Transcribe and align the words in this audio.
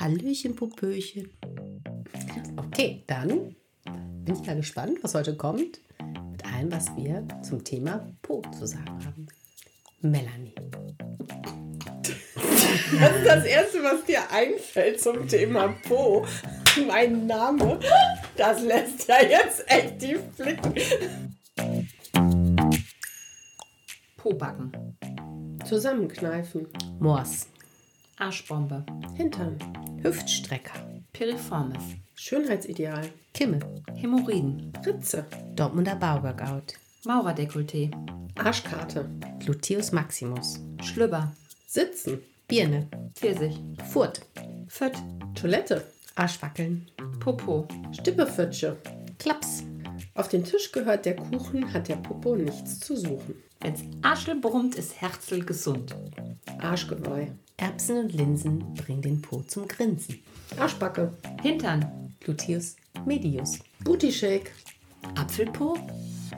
Hallöchen, 0.00 0.56
Popöchen. 0.56 1.30
Okay, 2.56 3.04
dann 3.06 3.54
bin 4.24 4.34
ich 4.34 4.46
ja 4.46 4.54
gespannt, 4.54 4.96
was 5.02 5.14
heute 5.14 5.36
kommt. 5.36 5.78
Mit 6.30 6.42
allem, 6.46 6.72
was 6.72 6.86
wir 6.96 7.28
zum 7.42 7.62
Thema 7.62 8.10
Po 8.22 8.40
zu 8.58 8.66
sagen 8.66 9.04
haben. 9.04 9.26
Melanie. 10.00 10.54
Das 12.98 13.16
ist 13.16 13.26
das 13.26 13.44
Erste, 13.44 13.82
was 13.82 14.02
dir 14.06 14.20
einfällt 14.30 15.02
zum 15.02 15.28
Thema 15.28 15.68
Po. 15.86 16.24
Mein 16.88 17.26
Name, 17.26 17.78
das 18.38 18.62
lässt 18.62 19.06
ja 19.06 19.22
jetzt 19.22 19.70
echt 19.70 19.98
tief 19.98 20.22
blicken. 20.38 21.36
Pobacken. 24.16 24.96
Zusammenkneifen. 25.66 26.68
Mors. 26.98 27.48
Arschbombe. 28.16 28.84
Hintern. 29.14 29.58
Hüftstrecker. 30.02 30.72
Piriformis. 31.12 31.82
Schönheitsideal. 32.14 33.10
Kimme. 33.34 33.60
Hämorrhoiden. 33.94 34.72
Ritze. 34.86 35.26
Dortmunder 35.56 35.96
Baugergaut. 35.96 36.74
Maurerdekolleté. 37.04 37.90
Arschkarte. 38.36 39.10
Gluteus 39.40 39.92
maximus. 39.92 40.58
Schlüpper. 40.82 41.32
Sitzen. 41.66 42.20
Birne. 42.48 42.88
Pfirsich. 43.14 43.58
Furt. 43.92 44.22
Fött. 44.68 44.96
Toilette. 45.34 45.84
Arschwackeln. 46.14 46.86
Popo. 47.20 47.68
Stippefötsche. 47.92 48.78
Klaps. 49.18 49.64
Auf 50.14 50.28
den 50.28 50.44
Tisch 50.44 50.72
gehört 50.72 51.04
der 51.04 51.16
Kuchen, 51.16 51.72
hat 51.72 51.88
der 51.88 51.96
Popo 51.96 52.36
nichts 52.36 52.80
zu 52.80 52.96
suchen. 52.96 53.34
Wenn's 53.60 53.82
Arschel 54.00 54.36
brummt, 54.36 54.76
ist 54.76 55.00
Herzl 55.00 55.44
gesund. 55.44 55.94
Arschgeweih. 56.58 57.32
Erbsen 57.60 57.98
und 57.98 58.14
Linsen 58.14 58.72
bringen 58.72 59.02
den 59.02 59.20
Po 59.20 59.42
zum 59.42 59.68
Grinsen. 59.68 60.22
Arschbacke. 60.58 61.12
Hintern. 61.42 62.14
Gluteus 62.20 62.76
medius. 63.04 63.58
Booty 63.84 64.10
Shake. 64.10 64.50
Apfelpo. 65.14 65.76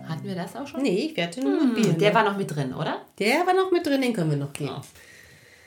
Hatten 0.08 0.24
wir 0.24 0.34
das 0.34 0.56
auch 0.56 0.66
schon? 0.66 0.82
Nee, 0.82 1.12
wir 1.14 1.24
hatten 1.24 1.44
nur 1.44 1.74
Birne. 1.74 1.94
Der 1.94 2.12
war 2.12 2.24
noch 2.24 2.36
mit 2.36 2.50
drin, 2.50 2.74
oder? 2.74 3.06
Der 3.20 3.46
war 3.46 3.54
noch 3.54 3.70
mit 3.70 3.86
drin, 3.86 4.02
den 4.02 4.12
können 4.12 4.30
wir 4.30 4.36
noch 4.36 4.52
geben. 4.52 4.80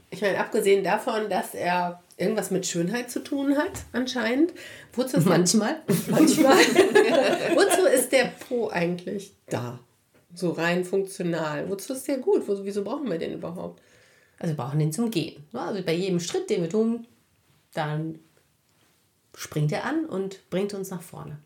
Ich 0.09 0.22
meine, 0.22 0.39
abgesehen 0.39 0.83
davon, 0.83 1.30
dass 1.30 1.53
er 1.53 2.02
irgendwas 2.17 2.52
mit 2.52 2.66
Schönheit 2.66 3.09
zu 3.09 3.23
tun 3.23 3.58
hat, 3.58 3.72
anscheinend. 3.94 4.52
Wozu 4.92 5.17
ist 5.17 5.26
Manchmal. 5.26 5.78
manchmal. 6.08 6.58
Wozu 7.56 7.86
ist 7.94 8.11
der 8.11 8.26
Po 8.26 8.70
eigentlich 8.70 9.33
da? 9.48 9.80
So 10.33 10.52
rein 10.52 10.83
funktional. 10.83 11.70
Wozu 11.70 11.94
ist 11.94 12.09
der 12.09 12.17
gut? 12.17 12.44
Wieso 12.45 12.83
brauchen 12.83 13.09
wir 13.09 13.17
den 13.17 13.33
überhaupt? 13.36 13.81
Also 14.39 14.53
wir 14.55 14.64
brauchen 14.64 14.80
den 14.80 14.91
zum 14.91 15.11
Gehen. 15.11 15.44
Also 15.53 15.81
bei 15.83 15.94
jedem 15.94 16.19
Schritt, 16.19 16.50
den 16.50 16.61
wir 16.61 16.69
tun, 16.69 17.08
dann 17.73 18.19
springt 19.36 19.72
er 19.72 19.86
an 19.86 20.05
und 20.05 20.50
bringt 20.50 20.73
uns 20.73 20.89
nach 20.89 21.02
vorne. 21.02 21.38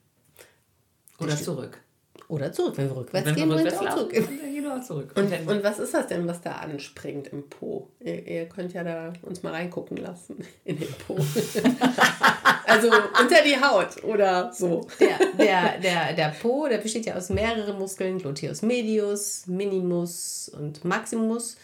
Oder 1.19 1.35
zurück. 1.37 1.79
Oder 2.27 2.51
zurück. 2.53 2.77
Wenn 2.77 2.89
wir 2.89 2.95
rückwärts 2.95 3.25
Wenn 3.27 3.35
gehen, 3.35 3.49
wir 3.49 3.55
bringt 3.55 3.67
er 3.71 3.73
rückwärts 3.73 3.95
auch 3.95 3.97
zurück. 4.07 4.13
dann 4.13 4.53
gehen 4.53 4.63
wir 4.63 4.75
auch 4.77 4.83
zurück. 4.83 5.11
Und, 5.15 5.31
wenn- 5.31 5.47
und 5.47 5.63
was 5.63 5.79
ist 5.79 5.93
das 5.95 6.07
denn, 6.07 6.27
was 6.27 6.41
da 6.41 6.51
anspringt 6.57 7.27
im 7.29 7.49
Po? 7.49 7.89
Ihr, 7.99 8.27
ihr 8.27 8.45
könnt 8.45 8.73
ja 8.73 8.83
da 8.83 9.13
uns 9.23 9.41
mal 9.41 9.51
reingucken 9.51 9.97
lassen 9.97 10.37
in 10.65 10.79
den 10.79 10.93
Po. 11.07 11.15
also 12.65 12.87
unter 13.19 13.43
die 13.43 13.59
Haut 13.59 14.03
oder 14.03 14.53
so. 14.53 14.87
Der, 14.99 15.17
der, 15.37 15.79
der, 15.79 16.13
der 16.13 16.29
Po, 16.39 16.67
der 16.67 16.77
besteht 16.77 17.05
ja 17.07 17.15
aus 17.15 17.29
mehreren 17.29 17.79
Muskeln, 17.79 18.19
Gluteus 18.19 18.61
medius, 18.61 19.47
Minimus 19.47 20.49
und 20.49 20.85
Maximus. 20.85 21.57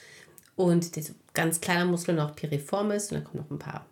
Und 0.56 0.96
dieser 0.96 1.14
ganz 1.34 1.62
kleine 1.62 1.86
Muskel 1.86 2.16
noch 2.16 2.36
Piriformis. 2.36 3.12
Und 3.12 3.16
dann 3.16 3.24
kommen 3.24 3.44
noch 3.44 3.52
ein 3.52 3.60
paar. 3.60 3.86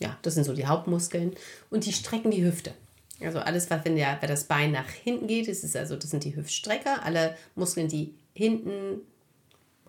Ja, 0.00 0.16
das 0.22 0.34
sind 0.34 0.44
so 0.44 0.52
die 0.52 0.66
Hauptmuskeln. 0.66 1.34
Und 1.70 1.86
die 1.86 1.92
strecken 1.92 2.30
die 2.30 2.44
Hüfte. 2.44 2.74
Also 3.20 3.40
alles, 3.40 3.68
was 3.70 3.84
wenn, 3.84 3.96
der, 3.96 4.18
wenn 4.20 4.28
das 4.28 4.44
Bein 4.44 4.70
nach 4.72 4.88
hinten 4.88 5.26
geht, 5.26 5.48
das, 5.48 5.64
ist 5.64 5.76
also, 5.76 5.96
das 5.96 6.10
sind 6.10 6.24
die 6.24 6.36
Hüftstrecker. 6.36 7.02
Alle 7.04 7.36
Muskeln, 7.56 7.88
die 7.88 8.14
hinten 8.32 9.00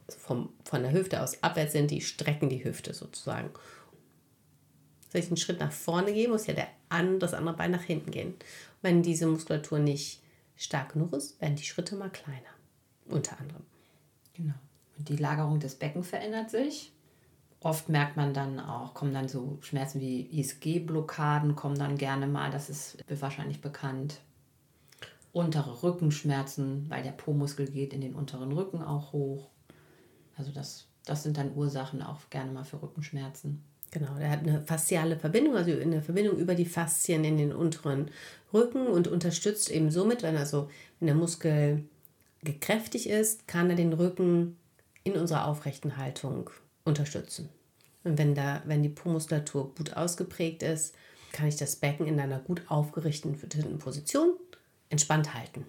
vom, 0.07 0.49
von 0.65 0.81
der 0.81 0.91
Hüfte 0.91 1.21
aus 1.21 1.41
abwärts 1.43 1.73
sind, 1.73 1.91
die 1.91 2.01
strecken 2.01 2.49
die 2.49 2.63
Hüfte 2.63 2.93
sozusagen. 2.93 3.49
Soll 5.11 5.21
ich 5.21 5.27
einen 5.27 5.37
Schritt 5.37 5.59
nach 5.59 5.71
vorne 5.71 6.13
gehen, 6.13 6.31
muss 6.31 6.47
ja 6.47 6.53
der 6.53 6.67
an, 6.89 7.19
das 7.19 7.33
andere 7.33 7.55
Bein 7.55 7.71
nach 7.71 7.83
hinten 7.83 8.11
gehen. 8.11 8.33
Wenn 8.81 9.03
diese 9.03 9.27
Muskulatur 9.27 9.79
nicht 9.79 10.21
stark 10.55 10.93
genug 10.93 11.13
ist, 11.13 11.39
werden 11.41 11.55
die 11.55 11.63
Schritte 11.63 11.95
mal 11.95 12.09
kleiner. 12.09 12.39
Unter 13.05 13.39
anderem. 13.39 13.63
Genau. 14.33 14.53
Die 14.99 15.15
Lagerung 15.15 15.59
des 15.59 15.75
Beckens 15.75 16.09
verändert 16.09 16.49
sich. 16.49 16.91
Oft 17.61 17.89
merkt 17.89 18.15
man 18.15 18.33
dann 18.33 18.59
auch, 18.59 18.93
kommen 18.93 19.13
dann 19.13 19.27
so 19.27 19.57
Schmerzen 19.61 19.99
wie 19.99 20.21
ISG-Blockaden, 20.39 21.55
kommen 21.55 21.77
dann 21.77 21.97
gerne 21.97 22.27
mal, 22.27 22.51
das 22.51 22.69
ist 22.69 22.97
wahrscheinlich 23.09 23.59
bekannt. 23.59 24.19
Untere 25.33 25.83
Rückenschmerzen, 25.83 26.85
weil 26.89 27.03
der 27.03 27.11
Po-Muskel 27.11 27.67
geht 27.69 27.93
in 27.93 28.01
den 28.01 28.15
unteren 28.15 28.51
Rücken 28.51 28.81
auch 28.81 29.11
hoch. 29.13 29.49
Also 30.37 30.51
das, 30.51 30.87
das 31.05 31.23
sind 31.23 31.37
dann 31.37 31.55
Ursachen 31.55 32.01
auch 32.01 32.29
gerne 32.29 32.51
mal 32.51 32.63
für 32.63 32.81
Rückenschmerzen. 32.81 33.61
Genau, 33.91 34.17
der 34.17 34.29
hat 34.29 34.39
eine 34.39 34.61
fasziale 34.61 35.17
Verbindung, 35.17 35.55
also 35.55 35.71
eine 35.71 36.01
Verbindung 36.01 36.37
über 36.37 36.55
die 36.55 36.65
Faszien 36.65 37.23
in 37.23 37.37
den 37.37 37.51
unteren 37.51 38.11
Rücken 38.53 38.87
und 38.87 39.07
unterstützt 39.07 39.69
eben 39.71 39.89
somit, 39.89 40.23
wenn 40.23 40.37
also 40.37 40.69
wenn 40.99 41.07
der 41.07 41.15
Muskel 41.15 41.83
gekräftig 42.43 43.09
ist, 43.09 43.47
kann 43.47 43.69
er 43.69 43.75
den 43.75 43.93
Rücken 43.93 44.57
in 45.13 45.19
unserer 45.19 45.47
aufrechten 45.47 45.97
Haltung 45.97 46.49
unterstützen. 46.85 47.49
Und 48.03 48.17
wenn, 48.17 48.35
da, 48.35 48.61
wenn 48.65 48.83
die 48.83 48.89
Po-Muskulatur 48.89 49.73
gut 49.75 49.95
ausgeprägt 49.95 50.63
ist, 50.63 50.95
kann 51.31 51.47
ich 51.47 51.57
das 51.57 51.75
Becken 51.75 52.07
in 52.07 52.19
einer 52.19 52.39
gut 52.39 52.63
aufgerichteten 52.67 53.77
Position 53.77 54.33
entspannt 54.89 55.33
halten. 55.33 55.65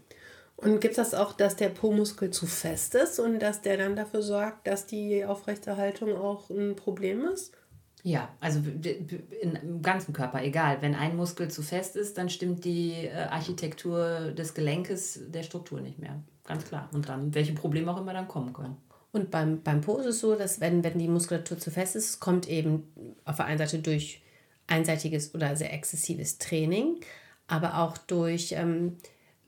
Und 0.57 0.81
gibt 0.81 0.99
es 0.99 1.11
das 1.11 1.15
auch, 1.15 1.33
dass 1.33 1.57
der 1.57 1.71
Po-Muskel 1.71 2.31
zu 2.31 2.47
fest 2.47 2.95
ist 2.95 3.19
und 3.19 3.39
dass 3.41 3.63
der 3.63 3.79
dann 3.79 3.97
dafür 3.97 4.23
sorgt, 4.23 4.67
dass 4.67 4.87
die 4.87 5.25
aufrechte 5.25 5.77
Haltung 5.77 6.17
auch 6.17 6.51
ein 6.51 6.77
Problem 6.77 7.25
ist? 7.25 7.55
Ja, 8.03 8.31
also 8.41 8.61
im 8.61 9.83
ganzen 9.83 10.13
Körper, 10.13 10.43
egal. 10.43 10.79
Wenn 10.81 10.95
ein 10.95 11.17
Muskel 11.17 11.51
zu 11.51 11.63
fest 11.63 11.97
ist, 11.97 12.17
dann 12.17 12.31
stimmt 12.31 12.65
die 12.65 12.93
äh, 12.93 13.13
Architektur 13.13 14.33
des 14.33 14.55
Gelenkes 14.55 15.21
der 15.29 15.43
Struktur 15.43 15.81
nicht 15.81 15.99
mehr. 15.99 16.23
Ganz 16.45 16.65
klar. 16.65 16.89
Und 16.93 17.09
dann, 17.09 17.35
welche 17.35 17.53
Probleme 17.53 17.93
auch 17.93 18.01
immer 18.01 18.15
dann 18.15 18.29
kommen 18.29 18.53
können. 18.53 18.77
Und 19.13 19.31
beim, 19.31 19.63
beim 19.63 19.81
Po 19.81 19.99
ist 19.99 20.07
es 20.07 20.21
so, 20.21 20.37
dass 20.37 20.61
wenn, 20.61 20.85
wenn 20.85 20.99
die 20.99 21.09
Muskulatur 21.09 21.59
zu 21.59 21.71
fest 21.71 21.97
ist, 21.97 22.21
kommt 22.21 22.49
eben 22.49 23.17
auf 23.25 23.37
der 23.37 23.47
einen 23.47 23.59
Seite 23.59 23.81
durch 23.81 24.23
einseitiges 24.67 25.35
oder 25.35 25.57
sehr 25.57 25.73
exzessives 25.73 26.39
Training, 26.39 27.01
aber 27.49 27.79
auch 27.79 27.99
durch, 27.99 28.53
ähm, 28.53 28.97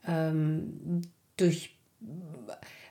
ähm, 0.07 1.03
durch 1.37 1.77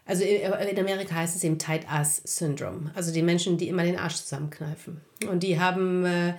also 0.06 0.24
in 0.24 0.80
Amerika 0.80 1.16
heißt 1.16 1.36
es 1.36 1.44
eben 1.44 1.60
Tight 1.60 1.90
Ass 1.90 2.22
Syndrome. 2.26 2.92
Also 2.96 3.14
die 3.14 3.22
Menschen, 3.22 3.58
die 3.58 3.68
immer 3.68 3.84
den 3.84 3.98
Arsch 3.98 4.16
zusammenkneifen. 4.16 5.00
Und 5.30 5.44
die 5.44 5.60
haben, 5.60 6.06
äh, 6.06 6.34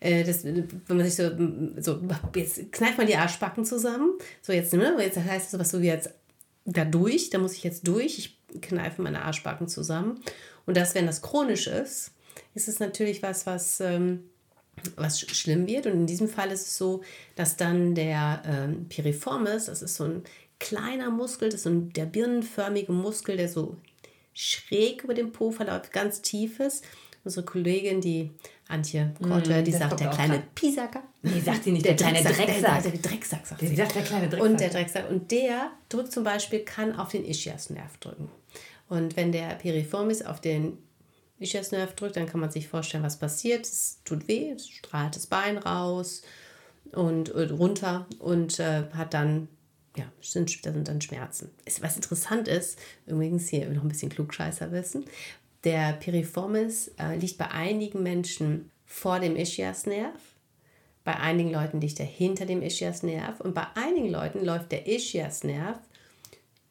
äh, 0.00 0.22
das, 0.22 0.44
wenn 0.44 0.68
man 0.88 1.04
sich 1.04 1.16
so, 1.16 1.30
so, 1.78 2.00
jetzt 2.34 2.70
kneift 2.72 2.98
man 2.98 3.06
die 3.06 3.16
Arschbacken 3.16 3.64
zusammen. 3.64 4.10
So 4.42 4.52
jetzt, 4.52 4.72
ne? 4.74 4.96
Jetzt 5.00 5.18
heißt 5.18 5.46
es 5.46 5.50
sowas 5.50 5.70
so 5.70 5.80
wie 5.80 5.86
jetzt 5.86 6.10
da 6.66 6.84
durch, 6.84 7.30
da 7.30 7.38
muss 7.38 7.54
ich 7.54 7.64
jetzt 7.64 7.86
durch. 7.88 8.18
Ich 8.18 8.60
kneife 8.60 9.00
meine 9.02 9.22
Arschbacken 9.22 9.68
zusammen. 9.68 10.20
Und 10.66 10.76
das, 10.76 10.94
wenn 10.94 11.06
das 11.06 11.22
chronisch 11.22 11.66
ist, 11.66 12.12
ist 12.54 12.68
es 12.68 12.80
natürlich 12.80 13.22
was, 13.22 13.46
was, 13.46 13.80
ähm, 13.80 14.24
was 14.96 15.20
sch- 15.20 15.32
schlimm 15.34 15.66
wird. 15.66 15.86
Und 15.86 15.92
in 15.92 16.06
diesem 16.06 16.28
Fall 16.28 16.50
ist 16.50 16.66
es 16.66 16.76
so, 16.76 17.02
dass 17.36 17.56
dann 17.56 17.94
der 17.94 18.42
ähm, 18.46 18.88
Piriformis, 18.88 19.66
das 19.66 19.82
ist 19.82 19.94
so 19.94 20.04
ein 20.04 20.24
kleiner 20.58 21.10
Muskel, 21.10 21.48
das 21.48 21.56
ist 21.60 21.64
so 21.64 21.70
ein, 21.70 21.92
der 21.92 22.06
birnenförmige 22.06 22.92
Muskel, 22.92 23.36
der 23.36 23.48
so 23.48 23.76
schräg 24.34 25.04
über 25.04 25.14
dem 25.14 25.32
Po 25.32 25.50
verläuft, 25.50 25.92
ganz 25.92 26.20
tief 26.20 26.60
ist. 26.60 26.84
Unsere 27.26 27.44
Kollegin, 27.44 28.00
die 28.00 28.30
Antje 28.68 29.12
Korte, 29.20 29.60
die 29.64 29.72
das 29.72 29.80
sagt, 29.80 29.98
der 29.98 30.10
kleine 30.10 30.34
grad. 30.34 30.54
Piesacker. 30.54 31.02
Nee, 31.22 31.40
sagt 31.40 31.64
sie 31.64 31.72
nicht, 31.72 31.84
der 31.84 31.96
kleine 31.96 32.22
Drecksack. 32.22 32.82
Der, 32.84 32.92
der 32.92 33.00
Drecksack, 33.00 33.46
sagt 33.46 33.60
Der 33.62 33.68
sie. 33.68 33.74
sagt 33.74 33.94
der 33.96 34.02
kleine 34.02 34.28
Drecksack. 34.28 34.48
Und 34.48 34.60
der 34.60 34.70
Drecksack. 34.70 35.10
Und 35.10 35.30
der 35.32 35.70
drückt 35.88 36.12
zum 36.12 36.22
Beispiel, 36.22 36.60
kann 36.60 36.94
auf 36.94 37.10
den 37.10 37.24
Ischiasnerv 37.24 37.96
drücken. 37.98 38.30
Und 38.88 39.16
wenn 39.16 39.32
der 39.32 39.56
Piriformis 39.56 40.22
auf 40.22 40.40
den 40.40 40.78
Ischiasnerv 41.40 41.96
drückt, 41.96 42.14
dann 42.16 42.26
kann 42.26 42.38
man 42.38 42.52
sich 42.52 42.68
vorstellen, 42.68 43.02
was 43.02 43.18
passiert. 43.18 43.66
Es 43.66 43.98
tut 44.04 44.28
weh, 44.28 44.52
es 44.52 44.68
strahlt 44.68 45.16
das 45.16 45.26
Bein 45.26 45.58
raus 45.58 46.22
und, 46.92 47.30
und 47.30 47.50
runter 47.50 48.06
und 48.20 48.60
äh, 48.60 48.84
hat 48.92 49.14
dann, 49.14 49.48
ja, 49.96 50.04
sind, 50.20 50.64
da 50.64 50.72
sind 50.72 50.86
dann 50.86 51.00
Schmerzen. 51.00 51.50
Ist, 51.64 51.82
was 51.82 51.96
interessant 51.96 52.46
ist, 52.46 52.78
übrigens 53.04 53.48
hier 53.48 53.68
noch 53.70 53.82
ein 53.82 53.88
bisschen 53.88 54.10
klugscheißer 54.10 54.70
wissen, 54.70 55.06
der 55.66 55.92
Piriformis 55.92 56.92
äh, 56.98 57.16
liegt 57.16 57.36
bei 57.36 57.50
einigen 57.50 58.02
Menschen 58.02 58.70
vor 58.86 59.20
dem 59.20 59.36
Ischiasnerv 59.36 60.14
bei 61.06 61.14
einigen 61.14 61.52
Leuten 61.52 61.80
liegt 61.80 62.00
er 62.00 62.06
hinter 62.06 62.46
dem 62.46 62.62
Ischiasnerv 62.62 63.40
und 63.40 63.54
bei 63.54 63.64
einigen 63.76 64.10
Leuten 64.10 64.44
läuft 64.44 64.72
der 64.72 64.88
Ischiasnerv 64.88 65.78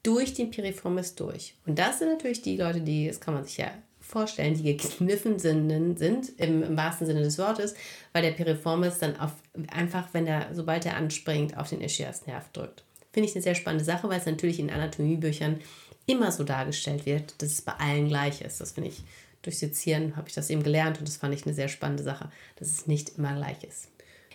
durch 0.03 0.33
den 0.33 0.51
Piriformis 0.51 1.15
durch. 1.15 1.55
Und 1.65 1.79
das 1.79 1.99
sind 1.99 2.09
natürlich 2.09 2.41
die 2.41 2.57
Leute, 2.57 2.81
die, 2.81 3.07
das 3.07 3.21
kann 3.21 3.33
man 3.33 3.45
sich 3.45 3.55
ja 3.55 3.71
vorstellen, 4.01 4.53
die 4.53 4.75
gekniffen 4.75 5.39
sind, 5.39 5.97
sind 5.97 6.37
im, 6.37 6.63
im 6.63 6.75
wahrsten 6.75 7.07
Sinne 7.07 7.23
des 7.23 7.37
Wortes, 7.37 7.75
weil 8.11 8.23
der 8.23 8.31
Piriformis 8.31 8.99
dann 8.99 9.17
auf, 9.17 9.31
einfach, 9.69 10.09
wenn 10.11 10.27
er, 10.27 10.49
sobald 10.51 10.85
er 10.85 10.97
anspringt, 10.97 11.57
auf 11.57 11.69
den 11.69 11.79
Ischiasnerv 11.79 12.49
drückt. 12.51 12.83
Finde 13.13 13.29
ich 13.29 13.35
eine 13.35 13.41
sehr 13.41 13.55
spannende 13.55 13.85
Sache, 13.85 14.09
weil 14.09 14.19
es 14.19 14.25
natürlich 14.25 14.59
in 14.59 14.69
Anatomiebüchern 14.69 15.61
immer 16.05 16.31
so 16.31 16.43
dargestellt 16.43 17.05
wird, 17.05 17.41
dass 17.41 17.51
es 17.51 17.61
bei 17.61 17.73
allen 17.73 18.07
gleich 18.07 18.41
ist. 18.41 18.61
Das 18.61 18.73
finde 18.73 18.89
ich, 18.89 19.03
durch 19.41 19.59
Sezieren 19.59 20.15
habe 20.15 20.27
ich 20.27 20.35
das 20.35 20.49
eben 20.49 20.63
gelernt 20.63 20.99
und 20.99 21.07
das 21.07 21.17
fand 21.17 21.33
ich 21.33 21.45
eine 21.45 21.53
sehr 21.53 21.67
spannende 21.67 22.03
Sache, 22.03 22.31
dass 22.57 22.69
es 22.69 22.87
nicht 22.87 23.17
immer 23.17 23.35
gleich 23.35 23.63
ist. 23.63 23.89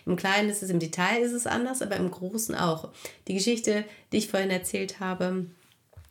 Im 0.05 0.15
Kleinen 0.15 0.49
ist 0.49 0.63
es, 0.63 0.69
im 0.69 0.79
Detail 0.79 1.21
ist 1.21 1.33
es 1.33 1.45
anders, 1.45 1.81
aber 1.81 1.97
im 1.97 2.09
Großen 2.09 2.55
auch. 2.55 2.89
Die 3.27 3.35
Geschichte, 3.35 3.85
die 4.11 4.17
ich 4.17 4.29
vorhin 4.29 4.49
erzählt 4.49 4.99
habe, 4.99 5.45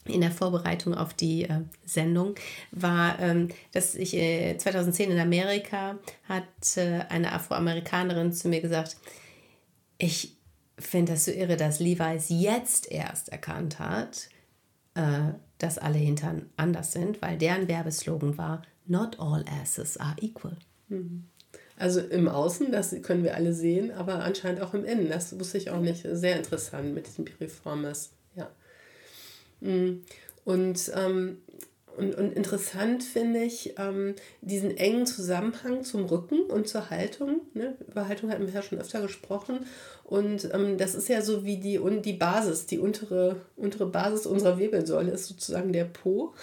in 0.05 0.21
der 0.21 0.31
Vorbereitung 0.31 0.95
auf 0.95 1.13
die 1.13 1.45
äh, 1.45 1.61
Sendung, 1.85 2.35
war, 2.71 3.19
ähm, 3.21 3.49
dass 3.73 3.95
ich 3.95 4.15
äh, 4.15 4.57
2010 4.57 5.11
in 5.11 5.19
Amerika 5.19 5.99
hat 6.29 6.77
äh, 6.77 7.01
eine 7.09 7.33
Afroamerikanerin 7.33 8.33
zu 8.33 8.49
mir 8.49 8.61
gesagt, 8.61 8.97
ich 9.99 10.37
finde 10.79 11.13
das 11.13 11.27
so 11.27 11.31
irre, 11.31 11.57
dass 11.57 11.81
Levi's 11.81 12.27
jetzt 12.29 12.91
erst 12.91 13.29
erkannt 13.29 13.79
hat, 13.79 14.29
äh, 14.95 15.33
dass 15.59 15.79
alle 15.79 15.99
Hintern 15.99 16.51
anders 16.57 16.93
sind, 16.93 17.21
weil 17.23 17.39
deren 17.39 17.69
Werbeslogan 17.69 18.39
war, 18.39 18.63
Not 18.87 19.21
all 19.21 19.45
asses 19.63 19.97
are 19.99 20.17
equal. 20.21 20.57
Mhm. 20.89 21.25
Also 21.77 22.01
im 22.01 22.29
Außen, 22.29 22.73
das 22.73 22.95
können 23.03 23.23
wir 23.25 23.37
alle 23.37 23.55
sehen, 23.55 23.93
aber 23.93 24.25
anscheinend 24.25 24.61
auch 24.61 24.75
im 24.75 24.85
Innen. 24.85 25.09
Das 25.09 25.39
wusste 25.39 25.59
ich 25.59 25.71
auch 25.71 25.81
nicht. 25.81 26.07
Sehr 26.11 26.37
interessant 26.37 26.93
mit 26.93 27.07
diesem 27.07 27.25
Piriformis. 27.25 28.11
Ja. 28.35 28.51
Mhm. 29.61 30.03
Und, 30.45 30.91
ähm, 30.95 31.39
und, 31.97 32.17
und 32.17 32.33
interessant 32.33 33.05
finde 33.05 33.45
ich 33.45 33.75
ähm, 33.79 34.15
diesen 34.41 34.77
engen 34.77 35.07
Zusammenhang 35.07 35.85
zum 35.85 36.05
Rücken 36.05 36.43
und 36.43 36.69
zur 36.69 36.91
Haltung. 36.91 37.43
Ne? 37.55 37.77
Über 37.89 38.09
Haltung 38.09 38.31
hatten 38.31 38.47
wir 38.47 38.55
ja 38.55 38.63
schon 38.63 38.79
öfter 38.79 39.01
gesprochen. 39.01 39.67
Und 40.11 40.51
ähm, 40.53 40.77
das 40.77 40.97
ist 40.97 41.09
ja 41.09 41.23
so 41.23 41.45
wie 41.45 41.59
die, 41.59 41.79
und 41.79 42.03
die 42.03 42.15
Basis, 42.15 42.67
die 42.67 42.81
untere, 42.81 43.37
untere 43.57 43.87
Basis 43.87 44.27
unserer 44.27 44.59
Wirbelsäule 44.59 45.13
ist 45.13 45.27
sozusagen 45.27 45.73
der 45.73 45.85
Po. 45.85 46.35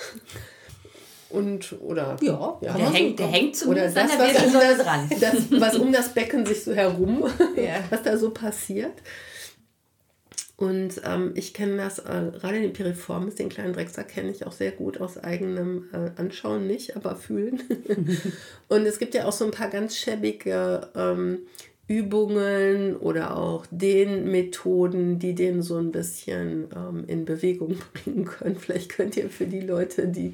Und, 1.30 1.75
oder, 1.81 2.16
ja, 2.22 2.58
ja 2.62 2.78
der, 2.78 2.90
hängt, 2.90 3.19
der 3.19 3.28
hängt 3.28 3.58
zumindest 3.58 3.98
oder 3.98 4.08
das, 4.08 4.18
der 4.18 4.25
Wirbelsäule 4.25 4.78
dran. 4.78 5.10
Das, 5.19 5.62
was 5.62 5.75
um 5.75 5.92
das 5.92 6.14
Becken 6.14 6.46
sich 6.46 6.64
so 6.64 6.74
herum, 6.74 7.25
ja. 7.58 7.84
was 7.90 8.04
da 8.04 8.18
so 8.18 8.30
passiert. 8.30 8.94
Und 10.56 11.02
ähm, 11.04 11.34
ich 11.36 11.54
kenne 11.54 11.75
das, 11.75 12.00
äh, 12.00 12.31
gerade 12.40 12.62
den 12.62 12.72
Piriformis, 12.72 13.36
den 13.36 13.50
kleinen 13.50 13.74
Drecksack 13.74 14.08
kenne 14.08 14.31
ich 14.31 14.48
auch 14.48 14.54
sehr 14.54 14.72
gut 14.72 15.02
aus 15.02 15.18
eigenem 15.18 15.90
äh, 15.92 16.18
Anschauen, 16.19 16.68
nicht, 16.68 16.96
aber 16.96 17.18
fühlen. 17.18 17.62
und 18.69 18.86
es 18.86 18.98
gibt 18.98 19.14
ja 19.14 19.25
auch 19.25 19.34
so 19.34 19.44
ein 19.44 19.52
paar 19.52 19.69
ganz 19.69 19.98
schäbige 19.98 20.90
ähm, 20.96 21.40
Übungen 21.88 22.98
oder 22.98 23.38
auch 23.38 23.66
den 23.72 24.30
Methoden, 24.30 25.19
die 25.19 25.36
den 25.36 25.62
so 25.62 25.78
ein 25.78 25.92
bisschen 25.92 26.68
ähm, 26.75 27.06
in 27.07 27.24
Bewegung 27.24 27.78
bringen 27.94 28.25
können. 28.25 28.57
Vielleicht 28.57 28.89
könnt 28.89 29.16
ihr 29.16 29.30
für 29.30 29.45
die 29.45 29.62
Leute, 29.62 30.07
die 30.07 30.34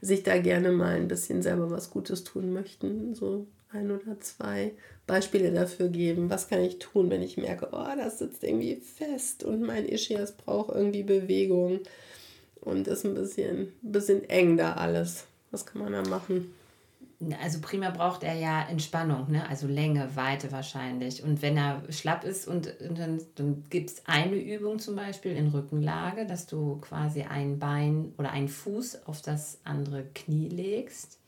sich 0.00 0.22
da 0.22 0.38
gerne 0.38 0.72
mal 0.72 0.96
ein 0.96 1.08
bisschen 1.08 1.42
selber 1.42 1.70
was 1.70 1.90
Gutes 1.90 2.24
tun 2.24 2.52
möchten, 2.52 3.14
so 3.14 3.46
ein 3.70 3.90
oder 3.90 4.20
zwei 4.20 4.72
Beispiele 5.06 5.52
dafür 5.52 5.88
geben. 5.88 6.30
Was 6.30 6.48
kann 6.48 6.60
ich 6.60 6.78
tun, 6.78 7.10
wenn 7.10 7.22
ich 7.22 7.36
merke, 7.36 7.68
oh, 7.72 7.96
das 7.96 8.18
sitzt 8.18 8.44
irgendwie 8.44 8.76
fest 8.76 9.44
und 9.44 9.62
mein 9.62 9.86
Ischias 9.86 10.32
braucht 10.32 10.74
irgendwie 10.74 11.02
Bewegung 11.02 11.80
und 12.60 12.88
ist 12.88 13.04
ein 13.04 13.14
bisschen, 13.14 13.72
ein 13.82 13.92
bisschen 13.92 14.28
eng 14.30 14.56
da 14.56 14.74
alles. 14.74 15.26
Was 15.50 15.66
kann 15.66 15.82
man 15.82 15.92
da 15.92 16.02
machen? 16.08 16.54
Also 17.40 17.60
prima 17.60 17.90
braucht 17.90 18.22
er 18.22 18.34
ja 18.34 18.62
Entspannung, 18.62 19.30
ne? 19.30 19.48
also 19.48 19.66
Länge, 19.66 20.16
Weite 20.16 20.52
wahrscheinlich. 20.52 21.22
Und 21.22 21.42
wenn 21.42 21.56
er 21.56 21.82
schlapp 21.90 22.24
ist 22.24 22.46
und, 22.46 22.68
und 22.80 22.98
dann, 22.98 23.20
dann 23.36 23.64
gibt 23.70 23.90
es 23.90 24.06
eine 24.06 24.36
Übung 24.36 24.78
zum 24.78 24.96
Beispiel 24.96 25.32
in 25.32 25.48
Rückenlage, 25.48 26.26
dass 26.26 26.46
du 26.46 26.76
quasi 26.80 27.22
ein 27.22 27.58
Bein 27.58 28.12
oder 28.18 28.30
einen 28.30 28.48
Fuß 28.48 29.06
auf 29.06 29.22
das 29.22 29.58
andere 29.64 30.04
Knie 30.14 30.48
legst 30.48 31.18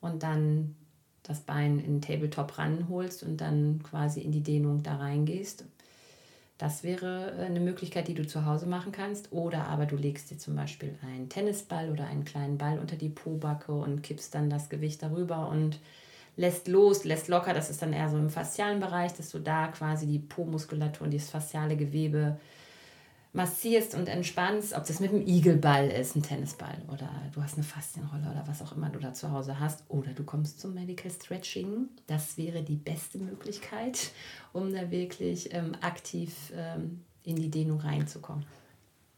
und 0.00 0.22
dann 0.22 0.76
das 1.22 1.40
Bein 1.40 1.78
in 1.78 2.00
den 2.00 2.02
Tabletop 2.02 2.58
ranholst 2.58 3.22
und 3.22 3.40
dann 3.40 3.80
quasi 3.82 4.20
in 4.20 4.32
die 4.32 4.42
Dehnung 4.42 4.82
da 4.82 4.96
reingehst. 4.96 5.64
Das 6.62 6.84
wäre 6.84 7.32
äh, 7.38 7.46
eine 7.46 7.58
Möglichkeit, 7.58 8.06
die 8.06 8.14
du 8.14 8.24
zu 8.24 8.46
Hause 8.46 8.66
machen 8.66 8.92
kannst. 8.92 9.32
Oder 9.32 9.66
aber 9.66 9.84
du 9.84 9.96
legst 9.96 10.30
dir 10.30 10.38
zum 10.38 10.54
Beispiel 10.54 10.94
einen 11.02 11.28
Tennisball 11.28 11.90
oder 11.90 12.06
einen 12.06 12.24
kleinen 12.24 12.56
Ball 12.56 12.78
unter 12.78 12.94
die 12.94 13.08
Pobacke 13.08 13.72
und 13.72 14.04
kippst 14.04 14.32
dann 14.32 14.48
das 14.48 14.68
Gewicht 14.68 15.02
darüber 15.02 15.48
und 15.48 15.80
lässt 16.36 16.68
los, 16.68 17.02
lässt 17.02 17.26
locker. 17.26 17.52
Das 17.52 17.68
ist 17.68 17.82
dann 17.82 17.92
eher 17.92 18.08
so 18.08 18.16
im 18.16 18.30
faszialen 18.30 18.78
Bereich, 18.78 19.12
dass 19.12 19.30
du 19.30 19.40
da 19.40 19.66
quasi 19.68 20.06
die 20.06 20.20
Po-Muskulatur 20.20 21.06
und 21.06 21.12
das 21.12 21.30
fasziale 21.30 21.76
Gewebe 21.76 22.38
massierst 23.32 23.94
und 23.94 24.08
entspannst, 24.08 24.74
ob 24.74 24.86
das 24.86 25.00
mit 25.00 25.10
einem 25.10 25.26
Igelball 25.26 25.88
ist, 25.88 26.16
ein 26.16 26.22
Tennisball 26.22 26.76
oder 26.88 27.08
du 27.32 27.42
hast 27.42 27.54
eine 27.54 27.64
Faszienrolle 27.64 28.30
oder 28.30 28.44
was 28.46 28.60
auch 28.60 28.76
immer 28.76 28.90
du 28.90 28.98
da 28.98 29.14
zu 29.14 29.30
Hause 29.30 29.58
hast 29.58 29.84
oder 29.88 30.12
du 30.12 30.22
kommst 30.22 30.60
zum 30.60 30.74
Medical 30.74 31.10
Stretching. 31.10 31.88
Das 32.06 32.36
wäre 32.36 32.62
die 32.62 32.76
beste 32.76 33.18
Möglichkeit, 33.18 34.10
um 34.52 34.72
da 34.72 34.90
wirklich 34.90 35.52
ähm, 35.54 35.74
aktiv 35.80 36.52
ähm, 36.54 37.00
in 37.24 37.36
die 37.36 37.50
Dehnung 37.50 37.80
reinzukommen. 37.80 38.44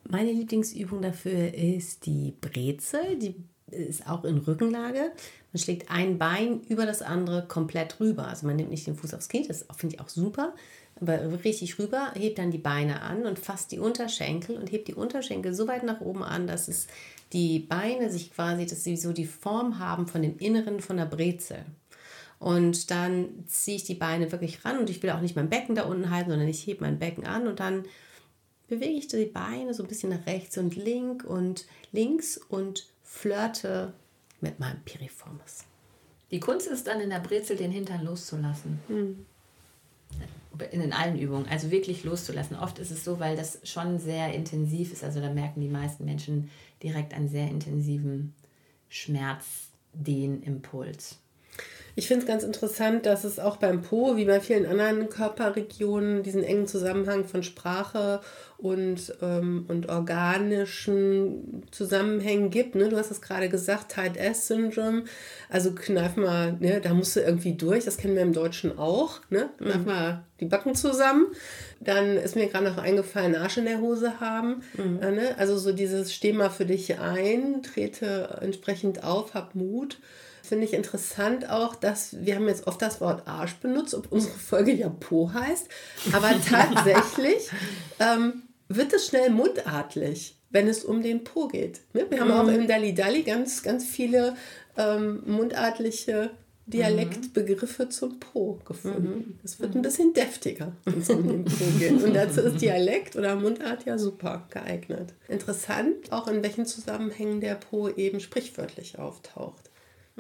Meine 0.09 0.31
Lieblingsübung 0.31 1.03
dafür 1.03 1.53
ist 1.53 2.07
die 2.07 2.35
Brezel. 2.41 3.19
Die 3.19 3.35
ist 3.71 4.07
auch 4.07 4.25
in 4.25 4.39
Rückenlage. 4.39 5.11
Man 5.53 5.61
schlägt 5.61 5.91
ein 5.91 6.19
Bein 6.19 6.61
über 6.69 6.87
das 6.87 7.03
andere 7.03 7.47
komplett 7.49 7.99
rüber. 7.99 8.29
Also 8.29 8.47
man 8.47 8.57
nimmt 8.57 8.71
nicht 8.71 8.87
den 8.87 8.95
Fuß 8.95 9.15
aufs 9.15 9.29
Knie, 9.29 9.49
das 9.49 9.67
finde 9.77 9.97
ich 9.97 10.01
auch 10.01 10.09
super 10.09 10.55
richtig 11.01 11.79
rüber, 11.79 12.13
hebt 12.15 12.39
dann 12.39 12.51
die 12.51 12.59
Beine 12.59 13.03
an 13.03 13.27
und 13.27 13.39
fasst 13.39 13.73
die 13.73 13.79
Unterschenkel 13.79 14.57
und 14.57 14.71
hebt 14.71 14.89
die 14.89 14.95
Unterschenkel 14.95 15.55
so 15.55 15.67
weit 15.67 15.83
nach 15.83 16.01
oben 16.01 16.23
an, 16.23 16.47
dass 16.47 16.69
es 16.69 16.87
die 17.33 17.59
Beine 17.59 18.11
sich 18.11 18.33
quasi, 18.33 18.67
dass 18.67 18.85
sie 18.85 18.97
so 18.97 19.13
die 19.13 19.27
Form 19.27 19.79
haben 19.79 20.07
von 20.07 20.23
dem 20.23 20.39
Inneren 20.39 20.81
von 20.81 20.97
der 20.97 21.07
Brezel. 21.07 21.65
Und 22.39 22.91
dann 22.91 23.45
ziehe 23.47 23.77
ich 23.77 23.85
die 23.85 23.95
Beine 23.95 24.31
wirklich 24.31 24.65
ran 24.65 24.79
und 24.79 24.91
ich 24.91 25.03
will 25.03 25.11
auch 25.11 25.21
nicht 25.21 25.37
mein 25.37 25.49
Becken 25.49 25.75
da 25.75 25.85
unten 25.85 26.11
halten, 26.11 26.31
sondern 26.31 26.49
ich 26.49 26.67
hebe 26.67 26.85
mein 26.85 26.99
Becken 26.99 27.27
an 27.27 27.49
und 27.49 27.61
dann 27.61 27.85
bewege 28.69 28.99
ich 28.99 29.09
die 29.09 29.25
Beine 29.25 29.75
so 29.75 29.83
ein 29.83 29.89
bisschen 29.89 30.11
nach 30.11 30.27
rechts 30.27 30.59
und 30.59 30.77
link 30.77 31.25
und 31.25 31.67
links 31.93 32.39
und 32.49 32.87
flirte 33.03 33.93
mit 34.41 34.61
meinem 34.61 34.81
Piriformis. 34.85 35.65
Die 36.31 36.41
Kunst 36.41 36.67
ist 36.67 36.87
dann 36.87 37.01
in 37.01 37.11
der 37.11 37.21
Brezel 37.21 37.57
den 37.57 37.71
Hintern 37.71 38.05
loszulassen. 38.05 38.81
Hm 38.89 39.27
in 40.71 40.93
allen 40.93 41.19
Übungen, 41.19 41.47
also 41.49 41.71
wirklich 41.71 42.05
loszulassen. 42.05 42.57
Oft 42.57 42.79
ist 42.79 42.91
es 42.91 43.05
so, 43.05 43.21
weil 43.21 43.37
das 43.37 43.61
schon 43.65 43.99
sehr 43.99 44.33
intensiv 44.35 44.93
ist, 44.93 45.05
also 45.05 45.21
da 45.21 45.33
merken 45.33 45.61
die 45.61 45.69
meisten 45.69 46.05
Menschen 46.05 46.51
direkt 46.83 47.15
einen 47.15 47.29
sehr 47.29 47.49
intensiven 47.49 48.35
Schmerz, 48.89 49.69
den 49.93 50.43
Impuls. 50.43 51.19
Ich 51.97 52.09
finde 52.09 52.23
es 52.23 52.29
ganz 52.29 52.43
interessant, 52.43 53.07
dass 53.07 53.23
es 53.23 53.39
auch 53.39 53.57
beim 53.57 53.83
Po, 53.83 54.17
wie 54.17 54.25
bei 54.25 54.41
vielen 54.41 54.67
anderen 54.67 55.09
Körperregionen, 55.09 56.25
diesen 56.25 56.43
engen 56.43 56.67
Zusammenhang 56.67 57.25
von 57.25 57.45
Sprache 57.45 58.21
und, 58.59 59.15
ähm, 59.23 59.65
und 59.69 59.89
organischen 59.89 61.63
Zusammenhängen 61.71 62.51
gibt. 62.51 62.75
Ne? 62.75 62.89
Du 62.89 62.97
hast 62.97 63.13
es 63.13 63.21
gerade 63.21 63.49
gesagt, 63.49 63.93
Tight-S-Syndrom. 63.93 65.05
Also 65.49 65.73
kneif 65.73 66.17
mal, 66.17 66.55
ne? 66.55 66.81
da 66.81 66.95
musst 66.95 67.15
du 67.15 67.21
irgendwie 67.21 67.53
durch. 67.53 67.85
Das 67.85 67.97
kennen 67.97 68.17
wir 68.17 68.23
im 68.23 68.33
Deutschen 68.33 68.77
auch. 68.77 69.21
Ne? 69.31 69.51
Kneif 69.59 69.77
mhm. 69.77 69.85
mal 69.85 70.25
die 70.41 70.47
Backen 70.47 70.75
zusammen. 70.75 71.27
Dann 71.79 72.17
ist 72.17 72.35
mir 72.35 72.49
gerade 72.49 72.71
noch 72.71 72.79
eingefallen, 72.79 73.37
Arsch 73.37 73.59
in 73.59 73.67
der 73.67 73.81
Hose 73.81 74.19
haben. 74.19 74.63
Mhm. 74.77 75.01
Äh, 75.01 75.11
ne? 75.13 75.39
Also 75.39 75.57
so 75.57 75.73
dieses 75.73 76.13
Steh 76.13 76.33
mal 76.33 76.51
für 76.51 76.67
dich 76.67 76.99
ein, 76.99 77.63
trete 77.63 78.39
entsprechend 78.41 79.05
auf, 79.05 79.35
hab 79.35 79.55
Mut 79.55 79.99
finde 80.45 80.67
ich 80.67 80.75
interessant 80.75 81.49
auch, 81.49 81.75
dass 81.75 82.25
wir 82.25 82.37
haben 82.37 82.47
jetzt 82.49 82.67
oft 82.67 82.81
das 82.83 83.01
Wort 83.01 83.27
Arsch 83.27 83.55
benutzt, 83.57 83.95
ob 83.95 84.13
unsere 84.13 84.35
Folge 84.35 84.73
ja 84.73 84.89
Po 84.89 85.33
heißt, 85.33 85.69
aber 86.13 86.33
tatsächlich 86.49 87.51
ähm, 87.99 88.43
wird 88.69 88.93
es 88.93 89.07
schnell 89.07 89.31
mundartlich, 89.31 90.37
wenn 90.51 90.69
es 90.69 90.85
um 90.85 91.03
den 91.03 91.25
Po 91.25 91.49
geht. 91.49 91.81
Ne? 91.93 92.07
Wir 92.11 92.21
haben 92.21 92.29
mhm. 92.29 92.35
auch 92.35 92.49
im 92.49 92.69
Dali 92.69 92.95
Dali 92.95 93.23
ganz, 93.23 93.63
ganz 93.63 93.85
viele 93.85 94.37
ähm, 94.77 95.23
mundartliche 95.27 96.31
Dialektbegriffe 96.67 97.91
zum 97.91 98.19
Po 98.21 98.59
gefunden. 98.65 99.39
Es 99.45 99.61
wird 99.61 99.75
ein 99.75 99.83
bisschen 99.83 100.15
deftiger, 100.15 100.73
wenn 100.85 101.01
es 101.01 101.11
um 101.11 101.27
den 101.27 101.45
Po 101.45 101.65
geht. 101.79 102.03
Und 102.03 102.15
dazu 102.15 102.41
ist 102.41 102.61
Dialekt 102.61 103.17
oder 103.17 103.37
Mundart 103.37 103.85
ja 103.85 103.99
super 103.99 104.47
geeignet. 104.51 105.13
Interessant, 105.29 106.11
auch 106.11 106.27
in 106.27 106.43
welchen 106.43 106.65
Zusammenhängen 106.65 107.41
der 107.41 107.57
Po 107.57 107.89
eben 107.91 108.19
sprichwörtlich 108.19 108.99
auftaucht. 108.99 109.64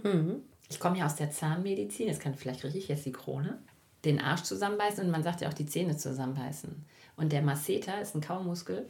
Mhm. 0.02 0.42
Ich 0.68 0.80
komme 0.80 0.98
ja 0.98 1.06
aus 1.06 1.16
der 1.16 1.30
Zahnmedizin, 1.30 2.08
das 2.08 2.18
kann 2.18 2.34
vielleicht 2.34 2.64
richtig 2.64 2.88
jetzt 2.88 3.06
die 3.06 3.12
Krone. 3.12 3.58
Den 4.04 4.20
Arsch 4.20 4.42
zusammenbeißen 4.42 5.04
und 5.04 5.10
man 5.10 5.22
sagt 5.22 5.40
ja 5.40 5.48
auch 5.48 5.54
die 5.54 5.66
Zähne 5.66 5.96
zusammenbeißen. 5.96 6.84
Und 7.16 7.32
der 7.32 7.42
Masseter 7.42 8.00
ist 8.00 8.14
ein 8.14 8.20
Kaumuskel, 8.20 8.86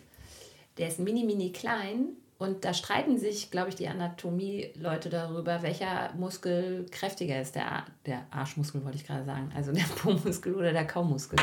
der 0.78 0.88
ist 0.88 0.99
mini, 0.99 1.25
mini 1.25 1.52
klein 1.52 2.16
Und 2.38 2.64
da 2.64 2.75
streiten 2.75 3.16
sich, 3.16 3.50
glaube 3.50 3.68
ich, 3.68 3.76
die 3.76 3.87
Anatomie-Leute 3.87 5.08
darüber, 5.08 5.62
welcher 5.62 6.12
Muskel 6.14 6.87
kräftiger 6.90 7.40
ist. 7.40 7.54
Der, 7.54 7.84
der 8.06 8.26
Arschmuskel, 8.30 8.84
wollte 8.84 8.96
ich 8.96 9.06
gerade 9.06 9.25
sagen. 9.25 9.52
Also 9.54 9.73
der 9.73 9.84
Po-Muskel 10.02 10.54
oder 10.54 10.73
der 10.73 10.87
Kaumuskel. 10.87 11.38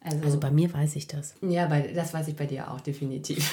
Also, 0.00 0.24
also, 0.24 0.40
bei 0.40 0.50
mir 0.50 0.72
weiß 0.72 0.96
ich 0.96 1.06
das. 1.06 1.34
Ja, 1.42 1.66
bei, 1.66 1.92
das 1.92 2.12
weiß 2.12 2.28
ich 2.28 2.36
bei 2.36 2.46
dir 2.46 2.70
auch 2.70 2.80
definitiv. 2.80 3.52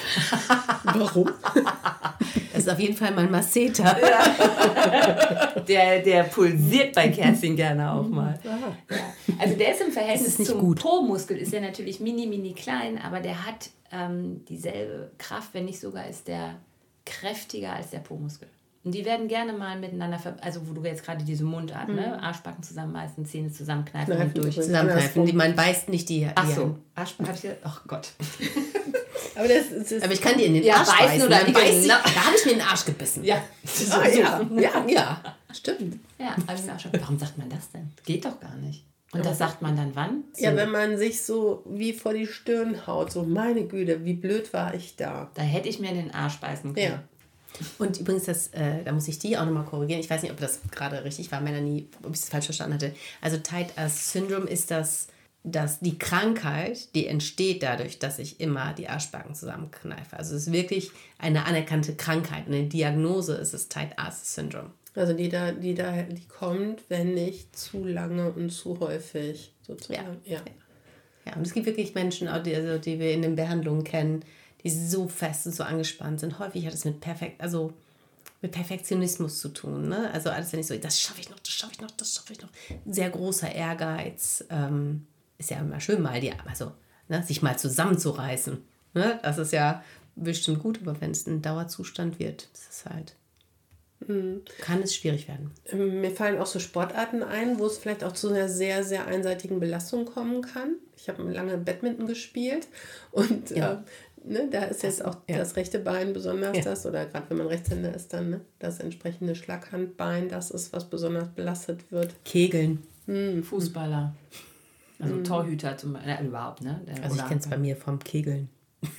Warum? 0.84 1.30
Das 2.60 2.66
ist 2.66 2.72
auf 2.74 2.80
jeden 2.80 2.94
Fall 2.94 3.12
mein 3.14 3.30
Masseter. 3.30 3.84
Ja. 3.84 5.54
Der, 5.66 6.00
der 6.00 6.24
pulsiert 6.24 6.94
bei 6.94 7.08
Kerstin 7.08 7.54
gerne 7.54 7.92
auch 7.92 8.08
mal. 8.08 8.38
Ja. 8.42 8.74
Also 9.38 9.56
der 9.56 9.72
ist 9.72 9.80
im 9.80 9.92
Verhältnis 9.92 10.38
ist 10.38 10.46
zum 10.46 10.74
Po-Muskel, 10.74 11.36
ist 11.36 11.52
ja 11.52 11.60
natürlich 11.60 12.00
mini, 12.00 12.26
mini 12.26 12.54
klein, 12.54 12.98
aber 12.98 13.20
der 13.20 13.46
hat 13.46 13.70
ähm, 13.92 14.44
dieselbe 14.48 15.12
Kraft, 15.18 15.50
wenn 15.52 15.66
nicht 15.66 15.78
sogar 15.78 16.08
ist 16.08 16.26
der 16.26 16.56
kräftiger 17.04 17.74
als 17.74 17.90
der 17.90 17.98
Po-Muskel. 17.98 18.48
Und 18.82 18.92
die 18.92 19.04
werden 19.04 19.28
gerne 19.28 19.52
mal 19.52 19.78
miteinander, 19.78 20.18
also 20.40 20.66
wo 20.66 20.72
du 20.72 20.82
jetzt 20.82 21.04
gerade 21.04 21.22
diese 21.22 21.44
Mundart, 21.44 21.88
ne? 21.88 21.94
mhm. 21.94 22.00
ne? 22.00 22.22
Arschbacken 22.22 22.62
zusammenbeißen, 22.62 23.26
Zähne 23.26 23.52
zusammenkneifen 23.52 24.14
Kneifen, 24.14 24.28
und 24.28 24.38
durch. 24.38 24.54
Zusammenkneifen, 24.54 25.26
die, 25.26 25.32
man 25.34 25.54
beißt 25.54 25.90
nicht 25.90 26.08
die. 26.08 26.26
Ach 26.34 26.48
so, 26.48 26.76
Arschbacken, 26.94 27.34
ach 27.62 27.82
Gott. 27.86 28.12
Aber, 29.36 29.46
das, 29.48 29.66
das 29.88 30.02
Aber 30.02 30.12
ich 30.12 30.20
kann 30.20 30.38
dir 30.38 30.46
in 30.46 30.54
den 30.54 30.62
ja, 30.64 30.76
Arsch 30.76 30.88
beißen. 30.88 31.06
beißen 31.06 31.26
oder 31.26 31.52
beiß 31.52 31.82
ich, 31.82 31.88
da 31.88 32.02
habe 32.02 32.36
ich 32.36 32.44
mir 32.46 32.52
in 32.52 32.58
den 32.58 32.66
Arsch 32.66 32.84
gebissen. 32.84 33.22
Ja, 33.22 33.42
so, 33.64 33.94
ah, 33.94 34.08
ja. 34.08 34.40
ja, 34.56 34.86
ja, 34.86 35.22
stimmt. 35.52 36.00
Ja, 36.18 36.34
warum 36.98 37.18
sagt 37.18 37.36
man 37.38 37.48
das 37.50 37.70
denn? 37.70 37.90
Geht 38.04 38.24
doch 38.24 38.40
gar 38.40 38.54
nicht. 38.56 38.84
Und 39.12 39.26
das 39.26 39.38
sagt 39.38 39.60
man 39.60 39.76
dann 39.76 39.90
wann? 39.94 40.24
So. 40.32 40.44
Ja, 40.44 40.54
wenn 40.56 40.70
man 40.70 40.96
sich 40.96 41.22
so 41.22 41.64
wie 41.68 41.92
vor 41.92 42.14
die 42.14 42.26
Stirn 42.26 42.86
haut, 42.86 43.12
so 43.12 43.24
meine 43.24 43.64
Güte, 43.64 44.04
wie 44.04 44.14
blöd 44.14 44.52
war 44.52 44.74
ich 44.74 44.96
da. 44.96 45.30
Da 45.34 45.42
hätte 45.42 45.68
ich 45.68 45.80
mir 45.80 45.92
den 45.92 46.14
Arsch 46.14 46.38
beißen 46.38 46.74
können. 46.74 46.92
Ja. 46.92 47.02
Und 47.78 47.98
übrigens, 47.98 48.24
das, 48.24 48.48
äh, 48.48 48.82
da 48.84 48.92
muss 48.92 49.08
ich 49.08 49.18
die 49.18 49.36
auch 49.36 49.44
nochmal 49.44 49.64
korrigieren. 49.64 50.00
Ich 50.00 50.10
weiß 50.10 50.22
nicht, 50.22 50.32
ob 50.32 50.40
das 50.40 50.60
gerade 50.70 51.04
richtig 51.04 51.30
war, 51.32 51.40
Melanie, 51.40 51.88
ob 52.02 52.14
ich 52.14 52.20
es 52.20 52.28
falsch 52.28 52.46
verstanden 52.46 52.74
hatte. 52.74 52.94
Also 53.20 53.38
Tight 53.38 53.76
Ass 53.76 54.12
Syndrome 54.12 54.46
ist 54.46 54.70
das, 54.70 55.08
dass 55.42 55.80
die 55.80 55.98
Krankheit, 55.98 56.94
die 56.94 57.06
entsteht 57.06 57.62
dadurch, 57.62 57.98
dass 57.98 58.18
ich 58.18 58.40
immer 58.40 58.74
die 58.74 58.88
Arschbacken 58.88 59.34
zusammenkneife. 59.34 60.16
Also 60.16 60.36
es 60.36 60.46
ist 60.46 60.52
wirklich 60.52 60.90
eine 61.18 61.46
anerkannte 61.46 61.94
Krankheit. 61.94 62.46
Eine 62.46 62.64
Diagnose 62.64 63.34
ist 63.34 63.54
es 63.54 63.68
Tight 63.68 63.98
Ass 63.98 64.34
Syndrome. 64.34 64.70
Also 64.94 65.12
die 65.12 65.28
da, 65.28 65.52
die 65.52 65.74
da, 65.74 66.02
die 66.02 66.26
kommt, 66.26 66.82
wenn 66.88 67.14
nicht 67.14 67.56
zu 67.56 67.84
lange 67.84 68.32
und 68.32 68.50
zu 68.50 68.80
häufig 68.80 69.52
sozusagen. 69.62 70.18
Ja. 70.24 70.32
ja. 70.34 70.40
ja. 71.26 71.36
und 71.36 71.46
es 71.46 71.54
gibt 71.54 71.66
wirklich 71.66 71.94
Menschen, 71.94 72.28
die, 72.44 72.54
also 72.54 72.78
die 72.78 72.98
wir 72.98 73.12
in 73.12 73.22
den 73.22 73.36
Behandlungen 73.36 73.84
kennen, 73.84 74.24
die 74.62 74.70
so 74.70 75.08
fest 75.08 75.46
und 75.46 75.54
so 75.54 75.62
angespannt 75.62 76.20
sind. 76.20 76.38
Häufig 76.38 76.66
hat 76.66 76.74
es 76.74 76.84
mit 76.84 77.00
perfekt, 77.00 77.40
also 77.40 77.72
mit 78.42 78.52
Perfektionismus 78.52 79.38
zu 79.38 79.48
tun. 79.50 79.88
Ne? 79.88 80.10
Also 80.12 80.30
alles, 80.30 80.52
wenn 80.52 80.60
ich 80.60 80.66
so, 80.66 80.76
das 80.76 81.00
schaffe 81.00 81.20
ich 81.20 81.30
noch, 81.30 81.38
das 81.38 81.52
schaffe 81.52 81.72
ich 81.72 81.80
noch, 81.80 81.90
das 81.90 82.14
schaffe 82.14 82.32
ich 82.32 82.40
noch. 82.40 82.48
Sehr 82.86 83.10
großer 83.10 83.52
Ehrgeiz. 83.52 84.44
Ähm, 84.50 85.06
ist 85.38 85.50
ja 85.50 85.58
immer 85.58 85.80
schön, 85.80 86.02
mal 86.02 86.20
die, 86.20 86.32
also 86.46 86.72
ne, 87.08 87.22
sich 87.22 87.42
mal 87.42 87.58
zusammenzureißen. 87.58 88.58
Ne? 88.94 89.20
Das 89.22 89.38
ist 89.38 89.52
ja 89.52 89.82
bestimmt 90.16 90.60
gut, 90.60 90.80
aber 90.82 91.00
wenn 91.00 91.12
es 91.12 91.26
ein 91.26 91.42
Dauerzustand 91.42 92.18
wird, 92.18 92.48
ist 92.52 92.70
es 92.70 92.84
halt 92.86 93.14
Mhm. 94.06 94.42
Kann 94.60 94.82
es 94.82 94.94
schwierig 94.94 95.28
werden. 95.28 95.50
Ähm, 95.66 96.00
mir 96.00 96.10
fallen 96.10 96.38
auch 96.38 96.46
so 96.46 96.58
Sportarten 96.58 97.22
ein, 97.22 97.58
wo 97.58 97.66
es 97.66 97.78
vielleicht 97.78 98.02
auch 98.02 98.12
zu 98.12 98.28
einer 98.28 98.48
sehr, 98.48 98.82
sehr 98.82 99.06
einseitigen 99.06 99.60
Belastung 99.60 100.06
kommen 100.06 100.42
kann. 100.42 100.76
Ich 100.96 101.08
habe 101.08 101.22
lange 101.22 101.56
Badminton 101.58 102.06
gespielt 102.06 102.68
und 103.10 103.50
ja. 103.50 103.72
äh, 103.72 103.76
ne, 104.24 104.48
da 104.50 104.64
ist 104.64 104.82
jetzt 104.82 105.04
auch 105.04 105.16
ja. 105.28 105.38
das 105.38 105.56
rechte 105.56 105.78
Bein 105.78 106.12
besonders 106.12 106.56
ja. 106.56 106.62
das, 106.62 106.86
oder 106.86 107.06
gerade 107.06 107.30
wenn 107.30 107.38
man 107.38 107.46
Rechtshänder 107.46 107.94
ist, 107.94 108.12
dann 108.12 108.30
ne, 108.30 108.40
das 108.58 108.80
entsprechende 108.80 109.34
Schlaghandbein, 109.34 110.28
das 110.28 110.50
ist, 110.50 110.72
was 110.72 110.88
besonders 110.88 111.28
belastet 111.28 111.90
wird. 111.90 112.14
Kegeln. 112.24 112.82
Mhm. 113.06 113.42
Fußballer. 113.42 114.14
Also 114.98 115.14
mhm. 115.14 115.24
Torhüter 115.24 115.76
zum 115.76 115.94
Beispiel, 115.94 116.12
äh, 116.12 116.24
überhaupt, 116.24 116.62
ne? 116.62 116.80
Der 116.86 117.02
also 117.02 117.16
ich 117.16 117.26
kenne 117.26 117.40
es 117.40 117.48
bei 117.48 117.56
mir 117.56 117.76
vom 117.76 117.98
Kegeln. 117.98 118.48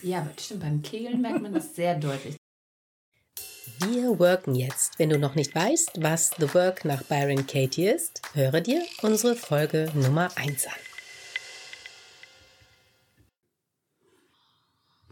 Ja, 0.04 0.20
aber 0.20 0.32
stimmt, 0.40 0.62
beim 0.62 0.82
Kegeln 0.82 1.22
merkt 1.22 1.42
man 1.42 1.54
das 1.54 1.76
sehr 1.76 1.96
deutlich. 1.96 2.36
Wir 3.80 4.20
worken 4.20 4.54
jetzt. 4.54 5.00
Wenn 5.00 5.10
du 5.10 5.18
noch 5.18 5.34
nicht 5.34 5.56
weißt, 5.56 6.04
was 6.04 6.32
The 6.38 6.54
Work 6.54 6.86
nach 6.86 7.04
Byron 7.04 7.48
Katie 7.48 7.88
ist, 7.88 8.22
höre 8.34 8.62
dir 8.62 8.84
unsere 9.02 9.36
Folge 9.36 9.92
Nummer 9.96 10.30
1 10.36 10.68
an. 10.68 10.91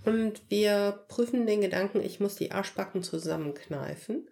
Und 0.05 0.41
wir 0.49 1.03
prüfen 1.07 1.45
den 1.45 1.61
Gedanken, 1.61 2.01
ich 2.01 2.19
muss 2.19 2.35
die 2.35 2.51
Arschbacken 2.51 3.03
zusammenkneifen. 3.03 4.29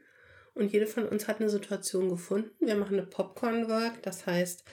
Und 0.53 0.71
jede 0.71 0.87
von 0.87 1.07
uns 1.07 1.27
hat 1.27 1.39
eine 1.39 1.49
Situation 1.49 2.09
gefunden. 2.09 2.65
Wir 2.65 2.75
machen 2.75 2.97
eine 2.97 3.05
Popcorn-Work, 3.05 4.01
das 4.01 4.25
heißt, 4.25 4.63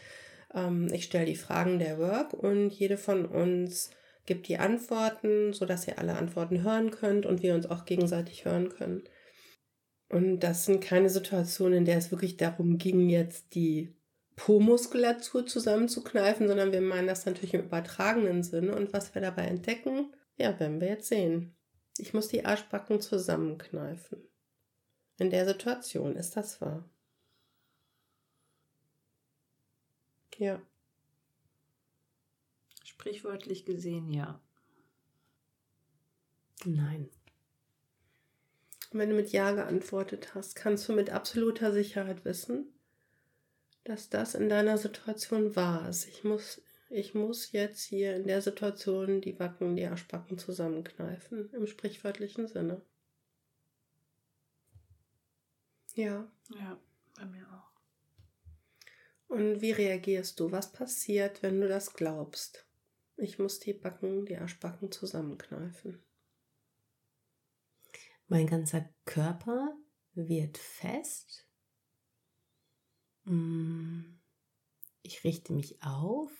ähm, 0.54 0.88
ich 0.92 1.04
stelle 1.04 1.26
die 1.26 1.36
Fragen 1.36 1.78
der 1.78 1.98
Work 1.98 2.32
und 2.32 2.70
jede 2.70 2.96
von 2.96 3.26
uns 3.26 3.90
gibt 4.26 4.48
die 4.48 4.56
Antworten, 4.56 5.52
sodass 5.52 5.86
ihr 5.86 5.98
alle 5.98 6.16
Antworten 6.16 6.62
hören 6.62 6.90
könnt 6.90 7.26
und 7.26 7.42
wir 7.42 7.54
uns 7.54 7.66
auch 7.66 7.84
gegenseitig 7.84 8.46
hören 8.46 8.70
können. 8.70 9.02
Und 10.08 10.40
das 10.40 10.64
sind 10.64 10.82
keine 10.82 11.10
Situationen, 11.10 11.78
in 11.78 11.84
der 11.84 11.98
es 11.98 12.10
wirklich 12.10 12.36
darum 12.36 12.78
ging, 12.78 13.08
jetzt 13.08 13.54
die 13.54 13.94
Po-Muskulatur 14.36 15.46
zusammenzukneifen, 15.46 16.48
sondern 16.48 16.72
wir 16.72 16.80
meinen 16.80 17.08
das 17.08 17.26
natürlich 17.26 17.54
im 17.54 17.64
übertragenen 17.64 18.42
Sinne. 18.42 18.74
Und 18.74 18.92
was 18.92 19.14
wir 19.14 19.22
dabei 19.22 19.44
entdecken, 19.44 20.12
ja, 20.36 20.58
werden 20.58 20.80
wir 20.80 20.88
jetzt 20.88 21.08
sehen. 21.08 21.54
Ich 21.98 22.12
muss 22.12 22.28
die 22.28 22.44
Arschbacken 22.44 23.00
zusammenkneifen. 23.00 24.22
In 25.18 25.30
der 25.30 25.46
Situation 25.46 26.16
ist 26.16 26.36
das 26.36 26.60
wahr. 26.60 26.88
Ja. 30.38 30.60
Sprichwörtlich 32.82 33.64
gesehen, 33.64 34.10
ja. 34.10 34.40
Nein. 36.64 37.08
Wenn 38.90 39.10
du 39.10 39.16
mit 39.16 39.30
Ja 39.30 39.52
geantwortet 39.52 40.34
hast, 40.34 40.56
kannst 40.56 40.88
du 40.88 40.92
mit 40.92 41.10
absoluter 41.10 41.72
Sicherheit 41.72 42.24
wissen, 42.24 42.72
dass 43.84 44.08
das 44.08 44.34
in 44.34 44.48
deiner 44.48 44.78
Situation 44.78 45.54
wahr 45.56 45.88
ist. 45.88 46.08
Ich 46.08 46.24
muss, 46.24 46.62
ich 46.94 47.12
muss 47.12 47.50
jetzt 47.50 47.82
hier 47.82 48.14
in 48.14 48.28
der 48.28 48.40
Situation 48.40 49.20
die 49.20 49.32
Backen, 49.32 49.74
die 49.74 49.84
Arschbacken 49.84 50.38
zusammenkneifen, 50.38 51.52
im 51.52 51.66
sprichwörtlichen 51.66 52.46
Sinne. 52.46 52.82
Ja. 55.94 56.30
Ja, 56.50 56.80
bei 57.16 57.24
mir 57.24 57.46
auch. 57.52 57.74
Und 59.26 59.60
wie 59.60 59.72
reagierst 59.72 60.38
du? 60.38 60.52
Was 60.52 60.72
passiert, 60.72 61.42
wenn 61.42 61.60
du 61.60 61.66
das 61.66 61.94
glaubst? 61.94 62.64
Ich 63.16 63.40
muss 63.40 63.58
die 63.58 63.72
Backen, 63.72 64.24
die 64.24 64.36
Arschbacken 64.36 64.92
zusammenkneifen. 64.92 66.00
Mein 68.28 68.46
ganzer 68.46 68.88
Körper 69.04 69.76
wird 70.12 70.58
fest. 70.58 71.48
Mm, 73.24 74.02
ich 75.02 75.24
richte 75.24 75.52
mich 75.52 75.82
auf. 75.82 76.30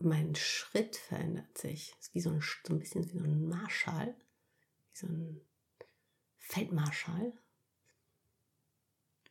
Mein 0.00 0.34
Schritt 0.34 0.96
verändert 0.96 1.58
sich. 1.58 1.94
Es 1.98 2.08
ist 2.08 2.14
wie 2.14 2.20
so 2.20 2.30
ein, 2.30 2.40
so 2.40 2.72
ein 2.72 2.78
bisschen 2.78 3.04
wie 3.04 3.18
so 3.18 3.24
ein 3.24 3.48
Marschall. 3.48 4.14
Wie 4.92 4.96
so 4.96 5.06
ein 5.06 5.40
Feldmarschall. 6.36 7.32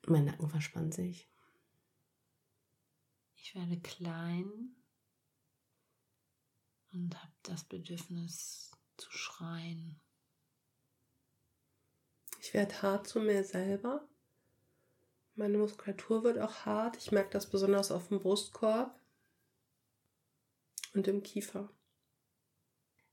Mein 0.08 0.26
Nacken 0.26 0.50
verspannt 0.50 0.94
sich. 0.94 1.30
Ich 3.36 3.56
werde 3.56 3.80
klein 3.80 4.76
und 6.92 7.16
habe 7.16 7.34
das 7.44 7.64
Bedürfnis 7.64 8.72
zu 8.98 9.12
schreien. 9.12 10.00
Ich 12.42 12.54
werde 12.54 12.82
hart 12.82 13.08
zu 13.08 13.20
mir 13.20 13.44
selber. 13.44 14.08
Meine 15.36 15.58
Muskulatur 15.58 16.24
wird 16.24 16.40
auch 16.40 16.66
hart. 16.66 16.98
Ich 16.98 17.12
merke 17.12 17.30
das 17.30 17.50
besonders 17.50 17.92
auf 17.92 18.08
dem 18.10 18.20
Brustkorb 18.20 19.00
und 20.98 21.08
im 21.08 21.24
Kiefer. 21.24 21.70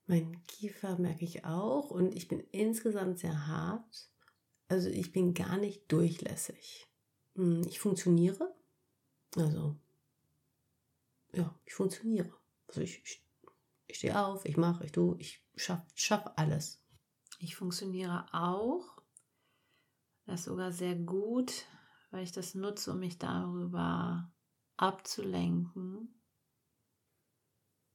Mein 0.06 0.44
Kiefer 0.46 0.98
merke 0.98 1.24
ich 1.24 1.44
auch 1.44 1.90
und 1.90 2.14
ich 2.14 2.28
bin 2.28 2.40
insgesamt 2.50 3.18
sehr 3.18 3.46
hart. 3.46 4.10
Also 4.68 4.88
ich 4.88 5.12
bin 5.12 5.34
gar 5.34 5.58
nicht 5.58 5.90
durchlässig. 5.92 6.88
Hm, 7.36 7.62
ich 7.66 7.78
funktioniere. 7.78 8.54
Also, 9.36 9.76
ja, 11.32 11.54
ich 11.64 11.74
funktioniere. 11.74 12.32
Also 12.68 12.80
ich, 12.80 13.02
ich, 13.04 13.22
ich 13.86 13.98
stehe 13.98 14.18
auf, 14.18 14.44
ich 14.44 14.56
mache, 14.56 14.84
ich 14.84 14.92
tue, 14.92 15.16
ich 15.18 15.42
schaffe 15.54 15.86
schaff 15.94 16.32
alles. 16.36 16.82
Ich 17.38 17.56
funktioniere 17.56 18.26
auch. 18.32 19.02
Das 20.26 20.40
ist 20.40 20.46
sogar 20.46 20.72
sehr 20.72 20.94
gut, 20.94 21.66
weil 22.10 22.24
ich 22.24 22.32
das 22.32 22.54
nutze, 22.54 22.92
um 22.92 23.00
mich 23.00 23.18
darüber 23.18 24.32
abzulenken. 24.76 26.14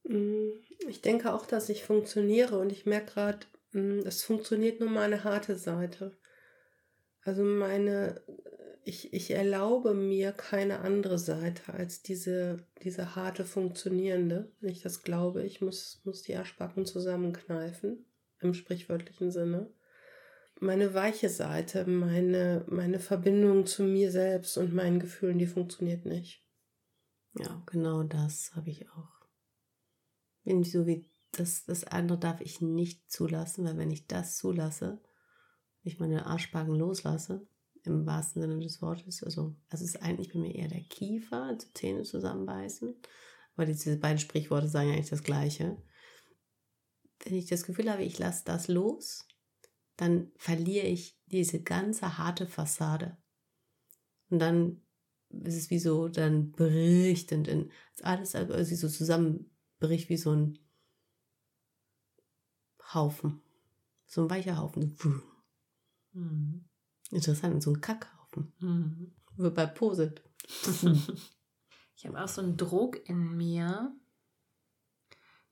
Mm, 0.09 0.49
ich 0.87 1.01
denke 1.01 1.33
auch, 1.33 1.45
dass 1.45 1.69
ich 1.69 1.83
funktioniere 1.83 2.59
und 2.59 2.71
ich 2.71 2.85
merke 2.85 3.13
gerade, 3.13 3.45
Mm, 3.73 3.99
es 4.05 4.23
funktioniert 4.23 4.79
nur 4.79 4.89
meine 4.89 5.23
harte 5.23 5.55
Seite. 5.55 6.17
Also 7.23 7.43
meine, 7.43 8.21
ich, 8.83 9.13
ich 9.13 9.31
erlaube 9.31 9.93
mir 9.93 10.31
keine 10.31 10.79
andere 10.79 11.19
Seite 11.19 11.73
als 11.73 12.01
diese, 12.01 12.65
diese 12.83 13.15
harte 13.15 13.45
funktionierende. 13.45 14.51
Wenn 14.59 14.71
ich 14.71 14.81
das 14.81 15.03
glaube, 15.03 15.43
ich 15.43 15.61
muss, 15.61 16.01
muss 16.05 16.23
die 16.23 16.35
Arschbacken 16.35 16.85
zusammenkneifen, 16.85 18.05
im 18.39 18.53
sprichwörtlichen 18.53 19.31
Sinne. 19.31 19.71
Meine 20.61 20.93
weiche 20.93 21.29
Seite, 21.29 21.85
meine, 21.85 22.65
meine 22.67 22.99
Verbindung 22.99 23.65
zu 23.65 23.83
mir 23.83 24.11
selbst 24.11 24.57
und 24.57 24.73
meinen 24.73 24.99
Gefühlen, 24.99 25.39
die 25.39 25.47
funktioniert 25.47 26.05
nicht. 26.05 26.43
Ja, 27.37 27.63
genau 27.65 28.03
das 28.03 28.51
habe 28.55 28.69
ich 28.69 28.89
auch. 28.89 29.18
Bin 30.49 30.63
so 30.63 30.87
wie 30.87 31.05
das, 31.31 31.65
das 31.65 31.83
andere 31.83 32.17
darf 32.17 32.41
ich 32.41 32.59
nicht 32.59 33.11
zulassen, 33.11 33.65
weil 33.65 33.77
wenn 33.77 33.91
ich 33.91 34.07
das 34.07 34.35
zulasse, 34.35 34.99
ich 35.83 35.99
meine 35.99 36.25
Arschbacken 36.25 36.73
loslasse, 36.73 37.45
im 37.83 38.07
wahrsten 38.07 38.41
Sinne 38.41 38.57
des 38.57 38.81
Wortes, 38.81 39.21
also 39.21 39.55
es 39.69 39.81
ist 39.81 40.01
eigentlich 40.01 40.33
bei 40.33 40.39
mir 40.39 40.55
eher 40.55 40.67
der 40.67 40.81
Kiefer, 40.81 41.43
also 41.43 41.67
Zähne 41.75 42.01
zusammenbeißen, 42.01 42.95
aber 43.53 43.67
diese 43.67 43.95
beiden 43.97 44.17
Sprichworte 44.17 44.67
sagen 44.67 44.89
eigentlich 44.89 45.11
das 45.11 45.21
Gleiche. 45.21 45.77
Wenn 47.23 47.35
ich 47.35 47.45
das 47.45 47.61
Gefühl 47.61 47.91
habe, 47.91 48.01
ich 48.03 48.17
lasse 48.17 48.43
das 48.43 48.69
los, 48.69 49.27
dann 49.97 50.31
verliere 50.35 50.87
ich 50.87 51.15
diese 51.27 51.61
ganze 51.61 52.17
harte 52.17 52.47
Fassade. 52.47 53.17
Und 54.31 54.39
dann 54.39 54.81
ist 55.29 55.57
es 55.57 55.69
wie 55.69 55.77
so, 55.77 56.07
dann 56.07 56.49
bricht 56.49 57.33
und 57.33 57.47
in, 57.47 57.71
alles 58.01 58.33
also 58.33 58.75
so 58.75 58.87
zusammenbricht 59.79 60.09
wie 60.09 60.17
so 60.17 60.31
ein 60.31 60.59
Haufen. 62.93 63.41
So 64.05 64.23
ein 64.23 64.29
weicher 64.29 64.57
Haufen. 64.57 64.97
Mhm. 66.11 66.65
Interessant, 67.11 67.61
so 67.61 67.71
ein 67.71 67.81
Kackhaufen. 67.81 68.53
Mhm. 68.59 69.15
Wie 69.37 69.49
bei 69.51 69.67
Posit. 69.67 70.23
ich 71.95 72.05
habe 72.05 72.23
auch 72.23 72.27
so 72.27 72.41
einen 72.41 72.57
Druck 72.57 73.07
in 73.07 73.37
mir, 73.37 73.95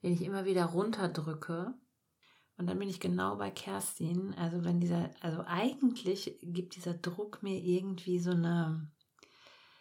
den 0.02 0.12
ich 0.12 0.22
immer 0.22 0.44
wieder 0.44 0.66
runterdrücke. 0.66 1.74
Und 2.56 2.66
dann 2.66 2.78
bin 2.78 2.88
ich 2.88 2.98
genau 2.98 3.36
bei 3.36 3.52
Kerstin. 3.52 4.34
Also 4.34 4.64
wenn 4.64 4.80
dieser, 4.80 5.10
also 5.20 5.44
eigentlich 5.46 6.38
gibt 6.42 6.74
dieser 6.74 6.94
Druck 6.94 7.42
mir 7.42 7.56
irgendwie 7.56 8.18
so 8.18 8.32
eine, 8.32 8.90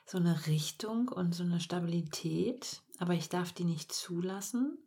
so 0.06 0.20
eine 0.20 0.46
Richtung 0.46 1.08
und 1.08 1.34
so 1.34 1.44
eine 1.44 1.60
Stabilität, 1.60 2.84
aber 2.98 3.14
ich 3.14 3.30
darf 3.30 3.54
die 3.54 3.64
nicht 3.64 3.92
zulassen. 3.92 4.78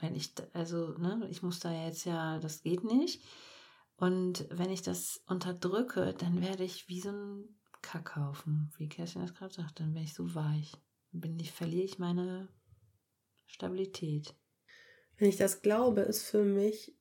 Wenn 0.00 0.14
ich, 0.14 0.32
also, 0.52 0.96
ne, 0.98 1.26
ich 1.30 1.42
muss 1.42 1.60
da 1.60 1.72
jetzt 1.72 2.04
ja, 2.04 2.38
das 2.38 2.62
geht 2.62 2.84
nicht. 2.84 3.22
Und 3.96 4.46
wenn 4.50 4.70
ich 4.70 4.82
das 4.82 5.20
unterdrücke, 5.26 6.14
dann 6.16 6.40
werde 6.40 6.62
ich 6.62 6.88
wie 6.88 7.00
so 7.00 7.10
ein 7.10 7.58
Kackhaufen, 7.82 8.72
wie 8.76 8.88
Kerstin 8.88 9.22
das 9.22 9.34
gerade 9.34 9.54
sagt, 9.54 9.80
dann 9.80 9.94
werde 9.94 10.04
ich 10.04 10.14
so 10.14 10.34
weich. 10.34 10.72
Bin 11.10 11.38
ich, 11.38 11.52
verliere 11.52 11.84
ich 11.84 11.98
meine 11.98 12.48
Stabilität. 13.46 14.34
Wenn 15.16 15.28
ich 15.28 15.36
das 15.36 15.62
glaube, 15.62 16.02
ist 16.02 16.22
für 16.22 16.44
mich, 16.44 16.96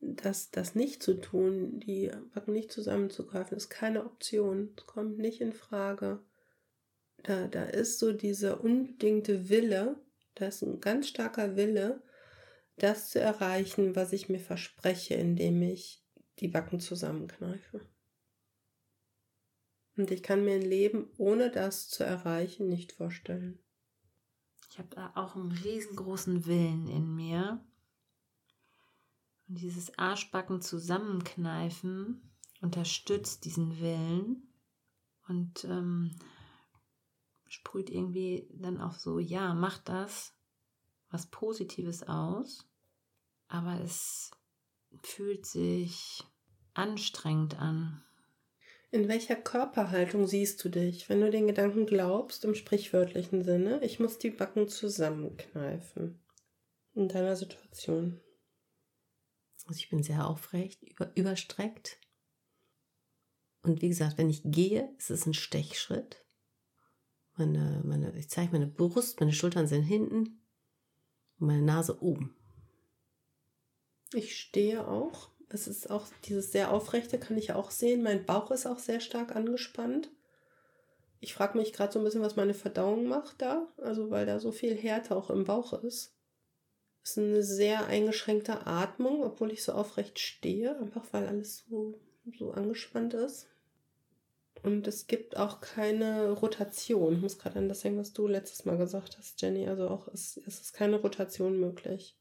das, 0.00 0.50
das 0.50 0.74
nicht 0.74 1.02
zu 1.02 1.18
tun, 1.18 1.80
die 1.80 2.10
Backen 2.34 2.52
nicht 2.52 2.72
zusammenzugreifen, 2.72 3.56
ist 3.56 3.70
keine 3.70 4.04
Option. 4.04 4.74
Es 4.76 4.84
kommt 4.86 5.16
nicht 5.16 5.40
in 5.40 5.52
Frage. 5.52 6.22
Da, 7.22 7.46
da 7.46 7.64
ist 7.64 7.98
so 7.98 8.12
dieser 8.12 8.62
unbedingte 8.62 9.48
Wille, 9.48 9.96
da 10.34 10.46
ist 10.46 10.62
ein 10.62 10.80
ganz 10.80 11.08
starker 11.08 11.56
Wille, 11.56 12.02
das 12.76 13.10
zu 13.10 13.20
erreichen, 13.20 13.94
was 13.94 14.12
ich 14.12 14.28
mir 14.28 14.40
verspreche, 14.40 15.14
indem 15.14 15.62
ich 15.62 16.02
die 16.38 16.48
Backen 16.48 16.80
zusammenkneife. 16.80 17.86
Und 19.96 20.10
ich 20.10 20.22
kann 20.22 20.44
mir 20.44 20.54
ein 20.54 20.62
Leben 20.62 21.10
ohne 21.18 21.50
das 21.50 21.88
zu 21.88 22.02
erreichen 22.02 22.68
nicht 22.68 22.92
vorstellen. 22.92 23.58
Ich 24.70 24.78
habe 24.78 24.88
da 24.90 25.12
auch 25.14 25.36
einen 25.36 25.52
riesengroßen 25.52 26.46
Willen 26.46 26.88
in 26.88 27.14
mir. 27.14 27.62
Und 29.48 29.60
dieses 29.60 29.98
Arschbacken 29.98 30.62
zusammenkneifen 30.62 32.32
unterstützt 32.62 33.44
diesen 33.44 33.80
Willen. 33.80 34.48
Und 35.28 35.64
ähm, 35.64 36.16
sprüht 37.52 37.90
irgendwie 37.90 38.48
dann 38.50 38.80
auch 38.80 38.94
so, 38.94 39.18
ja, 39.18 39.52
macht 39.52 39.88
das 39.88 40.32
was 41.10 41.26
Positives 41.26 42.02
aus, 42.04 42.66
aber 43.46 43.78
es 43.82 44.30
fühlt 45.02 45.44
sich 45.44 46.24
anstrengend 46.72 47.58
an. 47.58 48.02
In 48.90 49.08
welcher 49.08 49.36
Körperhaltung 49.36 50.26
siehst 50.26 50.64
du 50.64 50.70
dich, 50.70 51.10
wenn 51.10 51.20
du 51.20 51.30
den 51.30 51.46
Gedanken 51.46 51.84
glaubst, 51.84 52.46
im 52.46 52.54
sprichwörtlichen 52.54 53.44
Sinne, 53.44 53.84
ich 53.84 54.00
muss 54.00 54.18
die 54.18 54.30
Backen 54.30 54.68
zusammenkneifen? 54.68 56.24
In 56.94 57.08
deiner 57.08 57.36
Situation. 57.36 58.20
Also 59.66 59.78
ich 59.78 59.90
bin 59.90 60.02
sehr 60.02 60.26
aufrecht, 60.26 60.82
über, 60.82 61.14
überstreckt. 61.14 61.98
Und 63.62 63.82
wie 63.82 63.88
gesagt, 63.88 64.16
wenn 64.16 64.30
ich 64.30 64.40
gehe, 64.44 64.94
ist 64.96 65.10
es 65.10 65.26
ein 65.26 65.34
Stechschritt. 65.34 66.21
Meine, 67.36 67.80
meine, 67.84 68.16
ich 68.18 68.28
zeige 68.28 68.52
meine 68.52 68.66
Brust, 68.66 69.20
meine 69.20 69.32
Schultern 69.32 69.66
sind 69.66 69.82
hinten 69.82 70.40
und 71.38 71.46
meine 71.46 71.62
Nase 71.62 72.02
oben. 72.02 72.36
Ich 74.14 74.36
stehe 74.38 74.86
auch. 74.86 75.30
Es 75.48 75.66
ist 75.66 75.90
auch 75.90 76.06
dieses 76.24 76.52
sehr 76.52 76.70
aufrechte, 76.70 77.18
kann 77.18 77.36
ich 77.36 77.52
auch 77.52 77.70
sehen. 77.70 78.02
Mein 78.02 78.24
Bauch 78.24 78.50
ist 78.50 78.66
auch 78.66 78.78
sehr 78.78 79.00
stark 79.00 79.34
angespannt. 79.34 80.10
Ich 81.20 81.34
frage 81.34 81.56
mich 81.58 81.72
gerade 81.72 81.92
so 81.92 81.98
ein 81.98 82.04
bisschen, 82.04 82.22
was 82.22 82.36
meine 82.36 82.54
Verdauung 82.54 83.06
macht 83.06 83.42
da. 83.42 83.68
Also, 83.78 84.10
weil 84.10 84.26
da 84.26 84.40
so 84.40 84.50
viel 84.50 84.74
Härte 84.74 85.14
auch 85.14 85.30
im 85.30 85.44
Bauch 85.44 85.72
ist. 85.72 86.14
Es 87.04 87.12
ist 87.12 87.18
eine 87.18 87.42
sehr 87.42 87.86
eingeschränkte 87.86 88.66
Atmung, 88.66 89.22
obwohl 89.22 89.52
ich 89.52 89.62
so 89.62 89.72
aufrecht 89.72 90.18
stehe. 90.18 90.78
Einfach 90.78 91.04
weil 91.12 91.26
alles 91.26 91.64
so, 91.68 91.98
so 92.38 92.52
angespannt 92.52 93.14
ist. 93.14 93.48
Und 94.62 94.86
es 94.86 95.06
gibt 95.06 95.36
auch 95.36 95.60
keine 95.60 96.30
Rotation. 96.30 97.14
Ich 97.14 97.20
muss 97.20 97.38
gerade 97.38 97.58
an 97.58 97.68
das 97.68 97.80
denken, 97.80 97.98
was 97.98 98.12
du 98.12 98.28
letztes 98.28 98.64
Mal 98.64 98.78
gesagt 98.78 99.18
hast, 99.18 99.40
Jenny. 99.40 99.66
Also 99.66 99.88
auch 99.88 100.08
es, 100.08 100.36
es 100.46 100.60
ist 100.60 100.72
keine 100.72 101.00
Rotation 101.00 101.58
möglich. 101.58 102.16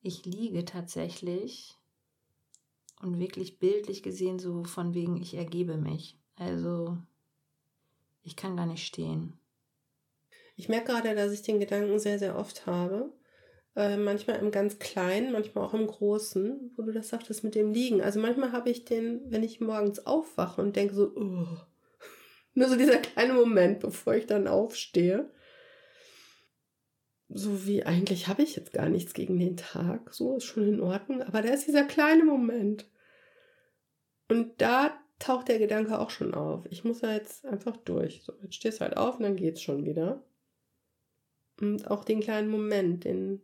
Ich 0.00 0.24
liege 0.24 0.64
tatsächlich 0.64 1.76
und 3.02 3.18
wirklich 3.18 3.58
bildlich 3.58 4.02
gesehen 4.02 4.38
so 4.38 4.64
von 4.64 4.94
wegen, 4.94 5.20
ich 5.20 5.34
ergebe 5.34 5.76
mich. 5.76 6.18
Also 6.36 6.96
ich 8.22 8.36
kann 8.36 8.56
gar 8.56 8.66
nicht 8.66 8.86
stehen. 8.86 9.38
Ich 10.56 10.68
merke 10.68 10.92
gerade, 10.92 11.14
dass 11.14 11.32
ich 11.32 11.42
den 11.42 11.60
Gedanken 11.60 11.98
sehr, 11.98 12.18
sehr 12.18 12.36
oft 12.36 12.66
habe. 12.66 13.12
Äh, 13.78 13.96
manchmal 13.96 14.40
im 14.40 14.50
ganz 14.50 14.80
Kleinen, 14.80 15.30
manchmal 15.30 15.64
auch 15.64 15.72
im 15.72 15.86
Großen, 15.86 16.72
wo 16.76 16.82
du 16.82 16.90
das 16.90 17.10
sagtest 17.10 17.44
mit 17.44 17.54
dem 17.54 17.72
Liegen. 17.72 18.02
Also 18.02 18.18
manchmal 18.18 18.50
habe 18.50 18.70
ich 18.70 18.84
den, 18.84 19.20
wenn 19.30 19.44
ich 19.44 19.60
morgens 19.60 20.04
aufwache 20.04 20.60
und 20.60 20.74
denke 20.74 20.96
so, 20.96 21.12
oh. 21.14 21.46
nur 22.54 22.68
so 22.68 22.74
dieser 22.74 22.98
kleine 22.98 23.34
Moment, 23.34 23.78
bevor 23.78 24.16
ich 24.16 24.26
dann 24.26 24.48
aufstehe. 24.48 25.30
So 27.28 27.66
wie 27.66 27.84
eigentlich 27.84 28.26
habe 28.26 28.42
ich 28.42 28.56
jetzt 28.56 28.72
gar 28.72 28.88
nichts 28.88 29.14
gegen 29.14 29.38
den 29.38 29.56
Tag, 29.56 30.12
so 30.12 30.38
ist 30.38 30.44
schon 30.44 30.66
in 30.66 30.80
Ordnung, 30.80 31.22
aber 31.22 31.40
da 31.40 31.50
ist 31.50 31.68
dieser 31.68 31.84
kleine 31.84 32.24
Moment. 32.24 32.90
Und 34.28 34.60
da 34.60 34.98
taucht 35.20 35.46
der 35.46 35.60
Gedanke 35.60 36.00
auch 36.00 36.10
schon 36.10 36.34
auf. 36.34 36.66
Ich 36.68 36.82
muss 36.82 37.02
ja 37.02 37.12
jetzt 37.12 37.46
einfach 37.46 37.76
durch. 37.76 38.22
So, 38.24 38.32
jetzt 38.42 38.56
stehst 38.56 38.80
du 38.80 38.84
halt 38.86 38.96
auf 38.96 39.18
und 39.18 39.22
dann 39.22 39.36
geht's 39.36 39.62
schon 39.62 39.84
wieder. 39.84 40.24
Und 41.60 41.88
auch 41.88 42.02
den 42.04 42.18
kleinen 42.18 42.48
Moment, 42.48 43.04
den, 43.04 43.40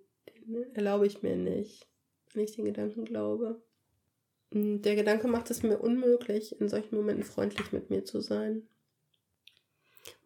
erlaube 0.75 1.07
ich 1.07 1.23
mir 1.23 1.37
nicht, 1.37 1.89
wenn 2.33 2.45
ich 2.45 2.57
den 2.57 2.65
Gedanken 2.65 3.05
glaube. 3.05 3.63
Der 4.51 4.95
Gedanke 4.95 5.27
macht 5.27 5.51
es 5.51 5.63
mir 5.63 5.79
unmöglich, 5.79 6.61
in 6.61 6.69
solchen 6.69 6.95
Momenten 6.97 7.25
freundlich 7.25 7.73
mit 7.73 7.91
mir 7.91 8.05
zu 8.05 8.21
sein. 8.21 8.69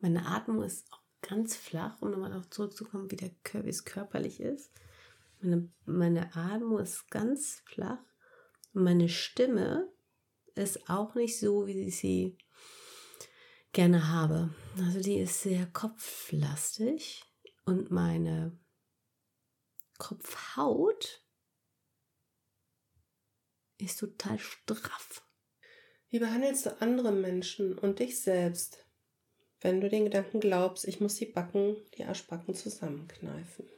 Meine 0.00 0.26
Atmung 0.26 0.62
ist 0.62 0.86
auch 0.92 1.00
ganz 1.22 1.56
flach, 1.56 2.00
um 2.02 2.10
nochmal 2.10 2.30
darauf 2.30 2.50
zurückzukommen, 2.50 3.10
wie, 3.10 3.16
der, 3.16 3.30
wie 3.64 3.68
es 3.68 3.84
körperlich 3.84 4.40
ist. 4.40 4.70
Meine, 5.40 5.70
meine 5.86 6.34
Atmung 6.34 6.78
ist 6.78 7.10
ganz 7.10 7.62
flach. 7.64 8.02
Und 8.74 8.84
meine 8.84 9.08
Stimme 9.08 9.90
ist 10.54 10.90
auch 10.90 11.14
nicht 11.14 11.38
so, 11.38 11.66
wie 11.66 11.86
ich 11.86 11.98
sie 11.98 12.36
gerne 13.72 14.08
habe. 14.08 14.50
Also 14.78 15.00
die 15.00 15.20
ist 15.20 15.42
sehr 15.42 15.66
kopflastig 15.66 17.22
und 17.64 17.90
meine 17.90 18.58
Kopfhaut 19.98 21.24
ist 23.78 23.98
total 24.00 24.38
straff. 24.38 25.22
Wie 26.10 26.18
behandelst 26.18 26.66
du 26.66 26.80
andere 26.80 27.12
Menschen 27.12 27.78
und 27.78 27.98
dich 27.98 28.20
selbst, 28.20 28.86
wenn 29.60 29.80
du 29.80 29.88
den 29.88 30.04
Gedanken 30.04 30.40
glaubst, 30.40 30.86
ich 30.86 31.00
muss 31.00 31.16
die 31.16 31.26
Backen, 31.26 31.76
die 31.96 32.04
Arschbacken 32.04 32.54
zusammenkneifen? 32.54 33.68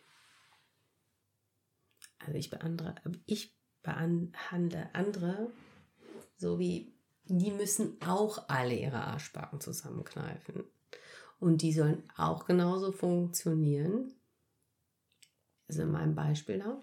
Also 2.19 2.35
ich 2.35 2.51
beandere, 2.51 2.95
ich 3.27 3.57
behandle 3.83 4.95
andere 4.95 5.53
so 6.41 6.59
wie, 6.59 6.95
die 7.25 7.51
müssen 7.51 8.01
auch 8.01 8.49
alle 8.49 8.75
ihre 8.75 9.03
Arschbacken 9.03 9.61
zusammenkneifen. 9.61 10.65
Und 11.39 11.61
die 11.61 11.73
sollen 11.73 12.03
auch 12.17 12.47
genauso 12.47 12.93
funktionieren. 12.93 14.15
Also 15.71 15.83
in 15.83 15.93
meinem 15.93 16.17
Beispiel 16.17 16.59
da. 16.59 16.83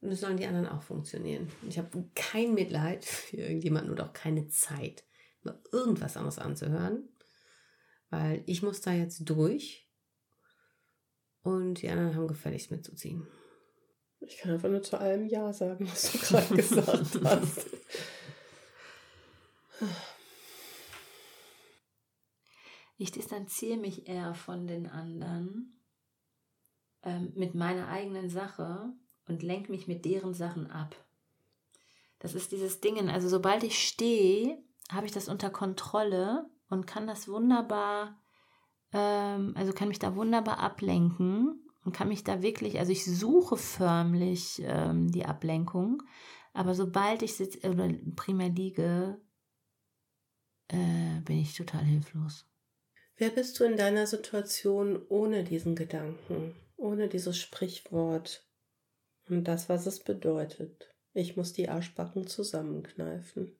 Und 0.00 0.10
es 0.10 0.20
sollen 0.20 0.38
die 0.38 0.46
anderen 0.46 0.66
auch 0.66 0.82
funktionieren. 0.82 1.50
Ich 1.68 1.76
habe 1.76 2.02
kein 2.14 2.54
Mitleid 2.54 3.04
für 3.04 3.36
irgendjemanden 3.36 3.90
und 3.90 4.00
auch 4.00 4.14
keine 4.14 4.48
Zeit, 4.48 5.04
mir 5.42 5.60
irgendwas 5.70 6.16
anderes 6.16 6.38
anzuhören. 6.38 7.10
Weil 8.08 8.42
ich 8.46 8.62
muss 8.62 8.80
da 8.80 8.94
jetzt 8.94 9.28
durch 9.28 9.86
und 11.42 11.82
die 11.82 11.90
anderen 11.90 12.16
haben 12.16 12.26
gefälligst 12.26 12.70
mitzuziehen. 12.70 13.28
Ich 14.20 14.38
kann 14.38 14.52
einfach 14.52 14.70
nur 14.70 14.82
zu 14.82 14.98
allem 14.98 15.26
Ja 15.26 15.52
sagen, 15.52 15.86
was 15.86 16.12
du 16.12 16.18
gerade 16.20 16.56
gesagt 16.56 17.20
hast. 17.24 17.66
Ich 22.96 23.12
distanziere 23.12 23.76
mich 23.76 24.08
eher 24.08 24.32
von 24.32 24.66
den 24.66 24.86
anderen 24.86 25.79
ähm, 27.02 27.32
mit 27.34 27.54
meiner 27.54 27.88
eigenen 27.88 28.28
Sache 28.28 28.92
und 29.26 29.42
lenke 29.42 29.70
mich 29.70 29.86
mit 29.86 30.04
deren 30.04 30.34
Sachen 30.34 30.70
ab. 30.70 30.96
Das 32.18 32.34
ist 32.34 32.52
dieses 32.52 32.80
Dingen, 32.80 33.08
also 33.08 33.28
sobald 33.28 33.64
ich 33.64 33.78
stehe, 33.78 34.62
habe 34.90 35.06
ich 35.06 35.12
das 35.12 35.28
unter 35.28 35.50
Kontrolle 35.50 36.50
und 36.68 36.86
kann 36.86 37.06
das 37.06 37.28
wunderbar, 37.28 38.20
ähm, 38.92 39.54
also 39.56 39.72
kann 39.72 39.88
mich 39.88 39.98
da 39.98 40.14
wunderbar 40.14 40.58
ablenken 40.58 41.66
und 41.84 41.92
kann 41.92 42.08
mich 42.08 42.24
da 42.24 42.42
wirklich, 42.42 42.78
also 42.78 42.92
ich 42.92 43.04
suche 43.04 43.56
förmlich 43.56 44.60
ähm, 44.64 45.10
die 45.10 45.24
Ablenkung, 45.24 46.02
aber 46.52 46.74
sobald 46.74 47.22
ich 47.22 47.34
sitze 47.34 47.70
oder 47.70 47.88
primär 48.16 48.50
liege, 48.50 49.20
äh, 50.68 51.20
bin 51.24 51.38
ich 51.38 51.54
total 51.54 51.84
hilflos. 51.84 52.46
Wer 53.16 53.30
bist 53.30 53.58
du 53.60 53.64
in 53.64 53.76
deiner 53.76 54.06
Situation 54.06 55.00
ohne 55.08 55.44
diesen 55.44 55.76
Gedanken, 55.76 56.54
ohne 56.80 57.08
dieses 57.08 57.38
Sprichwort 57.38 58.48
und 59.28 59.44
das, 59.44 59.68
was 59.68 59.86
es 59.86 60.00
bedeutet? 60.00 60.94
Ich 61.12 61.36
muss 61.36 61.52
die 61.52 61.68
Arschbacken 61.68 62.26
zusammenkneifen. 62.26 63.56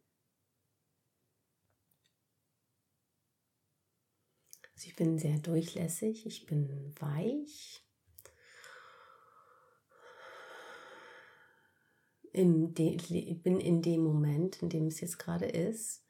Also 4.75 4.89
ich 4.89 4.97
bin 4.97 5.19
sehr 5.19 5.39
durchlässig, 5.39 6.27
ich 6.27 6.47
bin 6.47 6.95
weich. 6.99 7.85
In 12.33 12.75
ich 12.77 13.43
bin 13.43 13.61
in 13.61 13.83
dem 13.83 14.03
Moment, 14.05 14.63
in 14.63 14.69
dem 14.71 14.87
es 14.87 15.01
jetzt 15.01 15.19
gerade 15.19 15.47
ist, 15.47 16.07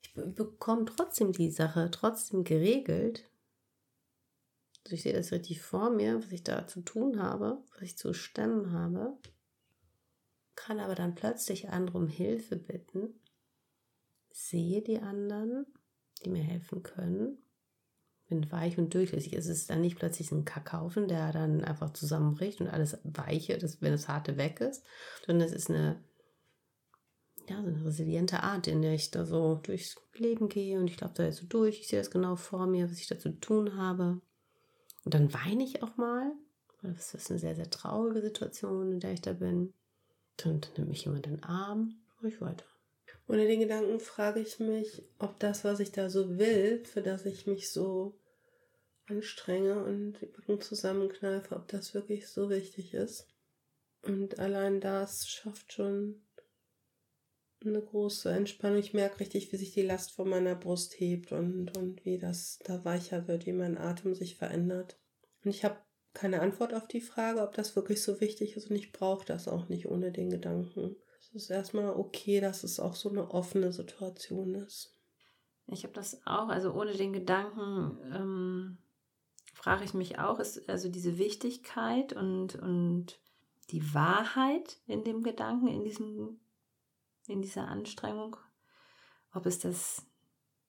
ich 0.00 0.14
bekomme 0.14 0.86
trotzdem 0.86 1.32
die 1.32 1.50
Sache 1.50 1.90
trotzdem 1.90 2.44
geregelt. 2.44 3.30
Also 4.88 4.94
ich 4.94 5.02
sehe 5.02 5.12
das 5.12 5.32
richtig 5.32 5.60
vor 5.60 5.90
mir, 5.90 6.16
was 6.16 6.32
ich 6.32 6.44
da 6.44 6.66
zu 6.66 6.80
tun 6.80 7.22
habe, 7.22 7.58
was 7.74 7.82
ich 7.82 7.98
zu 7.98 8.14
stemmen 8.14 8.72
habe. 8.72 9.18
Kann 10.54 10.80
aber 10.80 10.94
dann 10.94 11.14
plötzlich 11.14 11.68
andere 11.68 11.98
um 11.98 12.08
Hilfe 12.08 12.56
bitten. 12.56 13.20
Sehe 14.30 14.80
die 14.80 14.98
anderen, 14.98 15.66
die 16.24 16.30
mir 16.30 16.42
helfen 16.42 16.82
können. 16.82 17.36
Bin 18.30 18.50
weich 18.50 18.78
und 18.78 18.94
durchlässig. 18.94 19.34
Es 19.34 19.44
ist 19.44 19.68
dann 19.68 19.82
nicht 19.82 19.98
plötzlich 19.98 20.32
ein 20.32 20.46
Kackhaufen, 20.46 21.06
der 21.06 21.32
dann 21.32 21.62
einfach 21.64 21.92
zusammenbricht 21.92 22.62
und 22.62 22.68
alles 22.68 22.96
weiche, 23.04 23.58
das, 23.58 23.82
wenn 23.82 23.92
das 23.92 24.08
Harte 24.08 24.38
weg 24.38 24.62
ist, 24.62 24.86
sondern 25.26 25.46
es 25.46 25.52
ist 25.52 25.68
eine 25.68 26.02
ja, 27.46 27.60
so 27.60 27.68
eine 27.68 27.84
resiliente 27.84 28.42
Art, 28.42 28.66
in 28.66 28.80
der 28.80 28.94
ich 28.94 29.10
da 29.10 29.26
so 29.26 29.56
durchs 29.56 29.96
Leben 30.14 30.48
gehe 30.48 30.78
und 30.78 30.88
ich 30.88 30.96
glaube 30.96 31.12
da 31.14 31.24
jetzt 31.24 31.40
so 31.40 31.46
durch. 31.46 31.80
Ich 31.80 31.88
sehe 31.88 31.98
das 31.98 32.10
genau 32.10 32.36
vor 32.36 32.66
mir, 32.66 32.90
was 32.90 32.98
ich 32.98 33.06
da 33.06 33.18
zu 33.18 33.38
tun 33.38 33.76
habe. 33.76 34.22
Und 35.08 35.14
dann 35.14 35.32
weine 35.32 35.64
ich 35.64 35.82
auch 35.82 35.96
mal, 35.96 36.32
das 36.82 37.14
ist 37.14 37.30
eine 37.30 37.38
sehr, 37.38 37.54
sehr 37.54 37.70
traurige 37.70 38.20
Situation, 38.20 38.92
in 38.92 39.00
der 39.00 39.14
ich 39.14 39.22
da 39.22 39.32
bin. 39.32 39.72
Dann 40.36 40.60
nimmt 40.76 40.90
mich 40.90 41.06
jemand 41.06 41.26
in 41.26 41.36
den 41.36 41.44
Arm, 41.44 41.96
mache 42.16 42.28
ich 42.28 42.42
weiter. 42.42 42.66
Ohne 43.26 43.46
den 43.46 43.60
Gedanken 43.60 44.00
frage 44.00 44.40
ich 44.40 44.60
mich, 44.60 45.02
ob 45.18 45.38
das, 45.38 45.64
was 45.64 45.80
ich 45.80 45.92
da 45.92 46.10
so 46.10 46.36
will, 46.36 46.84
für 46.84 47.00
das 47.00 47.24
ich 47.24 47.46
mich 47.46 47.70
so 47.70 48.18
anstrenge 49.06 49.82
und 49.82 50.20
die 50.20 50.26
Backen 50.26 50.60
zusammenkneife, 50.60 51.56
ob 51.56 51.66
das 51.68 51.94
wirklich 51.94 52.28
so 52.28 52.50
wichtig 52.50 52.92
ist. 52.92 53.26
Und 54.02 54.38
allein 54.38 54.78
das 54.82 55.26
schafft 55.26 55.72
schon 55.72 56.20
eine 57.68 57.82
große 57.82 58.30
Entspannung. 58.30 58.78
Ich 58.78 58.94
merke 58.94 59.20
richtig, 59.20 59.52
wie 59.52 59.56
sich 59.56 59.72
die 59.72 59.82
Last 59.82 60.12
von 60.12 60.28
meiner 60.28 60.54
Brust 60.54 60.98
hebt 60.98 61.32
und, 61.32 61.76
und 61.76 62.04
wie 62.04 62.18
das 62.18 62.58
da 62.64 62.84
weicher 62.84 63.28
wird, 63.28 63.46
wie 63.46 63.52
mein 63.52 63.78
Atem 63.78 64.14
sich 64.14 64.36
verändert. 64.36 64.98
Und 65.44 65.50
ich 65.50 65.64
habe 65.64 65.78
keine 66.14 66.40
Antwort 66.40 66.74
auf 66.74 66.88
die 66.88 67.00
Frage, 67.00 67.42
ob 67.42 67.54
das 67.54 67.76
wirklich 67.76 68.02
so 68.02 68.20
wichtig 68.20 68.56
ist 68.56 68.70
und 68.70 68.76
ich 68.76 68.92
brauche 68.92 69.24
das 69.24 69.46
auch 69.46 69.68
nicht 69.68 69.88
ohne 69.88 70.10
den 70.10 70.30
Gedanken. 70.30 70.96
Es 71.20 71.30
ist 71.34 71.50
erstmal 71.50 71.90
okay, 71.90 72.40
dass 72.40 72.64
es 72.64 72.80
auch 72.80 72.94
so 72.94 73.10
eine 73.10 73.30
offene 73.30 73.72
Situation 73.72 74.54
ist. 74.54 74.96
Ich 75.66 75.84
habe 75.84 75.92
das 75.92 76.26
auch, 76.26 76.48
also 76.48 76.72
ohne 76.72 76.92
den 76.92 77.12
Gedanken 77.12 77.98
ähm, 78.12 78.78
frage 79.54 79.84
ich 79.84 79.92
mich 79.92 80.18
auch, 80.18 80.38
ist 80.38 80.68
also 80.68 80.88
diese 80.88 81.18
Wichtigkeit 81.18 82.14
und, 82.14 82.54
und 82.56 83.20
die 83.70 83.94
Wahrheit 83.94 84.78
in 84.86 85.04
dem 85.04 85.22
Gedanken, 85.22 85.68
in 85.68 85.84
diesem 85.84 86.40
in 87.28 87.42
dieser 87.42 87.68
Anstrengung, 87.68 88.36
ob 89.32 89.46
es 89.46 89.58
das 89.58 90.06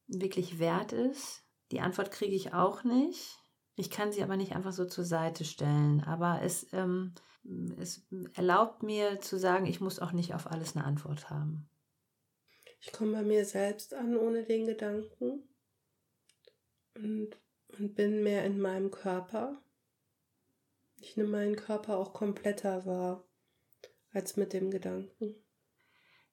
wirklich 0.08 0.60
wert 0.60 0.92
ist. 0.92 1.44
Die 1.72 1.80
Antwort 1.80 2.12
kriege 2.12 2.36
ich 2.36 2.54
auch 2.54 2.84
nicht. 2.84 3.40
Ich 3.76 3.90
kann 3.90 4.12
sie 4.12 4.24
aber 4.24 4.36
nicht 4.36 4.56
einfach 4.56 4.74
so 4.74 4.86
zur 4.86 5.06
Seite 5.06 5.46
stellen. 5.46 6.04
Aber 6.04 6.42
es, 6.42 6.68
ähm, 6.74 7.14
es 7.78 8.06
erlaubt 8.34 8.84
mir 8.84 9.22
zu 9.22 9.40
sagen, 9.40 9.66
ich 9.66 9.80
muss 9.80 10.00
auch 10.00 10.12
nicht 10.12 10.34
auf 10.34 10.48
alles 10.48 10.76
eine 10.76 10.86
Antwort 10.86 11.30
haben. 11.30 11.70
Ich 12.82 12.92
komme 12.92 13.14
bei 13.14 13.24
mir 13.24 13.46
selbst 13.46 13.94
an 13.94 14.18
ohne 14.18 14.44
den 14.44 14.66
Gedanken 14.66 15.44
und, 16.96 17.38
und 17.78 17.96
bin 17.96 18.24
mehr 18.24 18.46
in 18.46 18.60
meinem 18.60 18.92
Körper. 18.92 19.62
Ich 21.00 21.16
nehme 21.16 21.30
meinen 21.30 21.56
Körper 21.56 21.98
auch 21.98 22.14
kompletter 22.14 22.86
wahr 22.86 23.24
als 24.12 24.38
mit 24.38 24.54
dem 24.54 24.72
Gedanken 24.72 25.36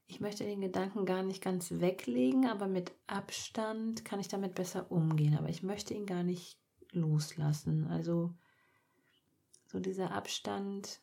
ich 0.09 0.21
möchte 0.21 0.45
den 0.45 0.61
Gedanken 0.61 1.05
gar 1.05 1.23
nicht 1.23 1.43
ganz 1.43 1.71
weglegen, 1.73 2.47
aber 2.47 2.69
mit 2.69 2.93
Abstand 3.07 4.05
kann 4.05 4.21
ich 4.21 4.29
damit 4.29 4.55
besser 4.55 4.91
umgehen. 4.91 5.37
Aber 5.37 5.49
ich 5.49 5.63
möchte 5.63 5.95
ihn 5.95 6.07
gar 6.07 6.23
nicht 6.23 6.59
loslassen. 6.93 7.87
Also 7.89 8.33
so 9.67 9.81
dieser 9.81 10.13
Abstand, 10.13 11.01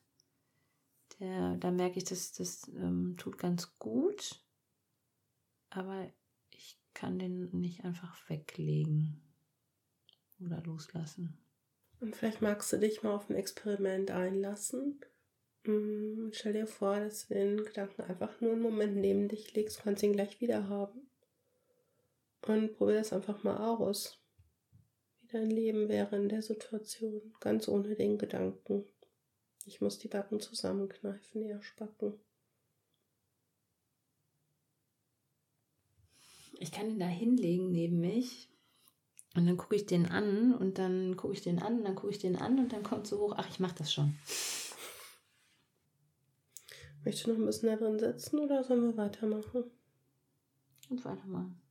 der, 1.20 1.58
da 1.58 1.70
merke 1.70 1.98
ich, 1.98 2.06
dass 2.06 2.32
das 2.32 2.70
ähm, 2.76 3.16
tut 3.18 3.38
ganz 3.38 3.78
gut, 3.78 4.42
aber 5.70 6.10
ich 6.50 6.80
kann 6.94 7.20
den 7.20 7.50
nicht 7.52 7.84
einfach 7.84 8.18
weglegen 8.30 9.22
oder 10.40 10.62
loslassen. 10.62 11.38
Und 12.00 12.16
vielleicht 12.16 12.42
magst 12.42 12.72
du 12.72 12.78
dich 12.78 13.04
mal 13.04 13.16
auf 13.16 13.30
ein 13.30 13.36
Experiment 13.36 14.12
einlassen 14.12 15.02
Mm, 15.66 16.32
stell 16.34 16.54
dir 16.54 16.68
vor, 16.68 17.00
dass 17.00 17.28
du 17.28 17.34
den 17.36 17.64
Gedanken 17.64 18.02
einfach 18.02 18.42
nur 18.42 18.52
einen 18.52 18.62
Moment 18.62 18.98
neben 18.98 19.30
dich 19.30 19.54
legst, 19.54 19.82
kannst 19.84 20.04
ihn 20.04 20.14
gleich 20.14 20.42
wieder 20.42 20.68
haben. 20.68 21.08
Und 22.46 22.78
probier 22.78 22.96
das 22.96 23.14
einfach 23.14 23.44
mal 23.44 23.58
aus. 23.58 24.20
Wie 25.22 25.28
dein 25.28 25.50
Leben 25.50 25.88
wäre 25.88 26.18
in 26.18 26.28
der 26.28 26.42
Situation, 26.42 27.34
ganz 27.40 27.70
ohne 27.70 27.96
den 27.96 28.18
Gedanken. 28.18 28.86
Ich 29.66 29.80
muss 29.80 29.98
die 29.98 30.10
Backen 30.10 30.42
zusammenkneifen, 30.42 31.42
die 31.42 31.54
Arschbacken. 31.54 32.20
Ich 36.60 36.72
kann 36.72 36.90
ihn 36.90 37.00
da 37.00 37.08
hinlegen 37.08 37.72
neben 37.72 38.02
mich 38.02 38.50
und 39.36 39.46
dann 39.48 39.58
gucke 39.58 39.76
ich 39.76 39.86
den 39.86 40.06
an 40.06 40.54
und 40.54 40.78
dann 40.78 41.16
gucke 41.18 41.34
ich 41.34 41.42
den 41.42 41.60
an 41.60 41.80
und 41.80 41.86
dann 41.86 41.96
gucke 41.96 42.12
ich 42.12 42.20
den 42.20 42.36
an 42.36 42.60
und 42.60 42.74
dann 42.74 42.84
kommt 42.84 43.08
so 43.08 43.20
hoch, 43.20 43.34
ach, 43.38 43.50
ich 43.50 43.60
mache 43.60 43.76
das 43.76 43.92
schon. 43.92 44.16
Möchtest 47.04 47.28
du 47.28 47.32
noch 47.32 47.40
ein 47.40 47.46
bisschen 47.46 47.70
da 47.70 47.76
drin 47.76 48.00
sitzen 48.00 48.40
oder 48.40 48.64
sollen 48.64 48.84
wir 48.84 48.98
weitermachen? 48.98 49.66
Und 50.90 51.06
weitermachen. 51.06 51.62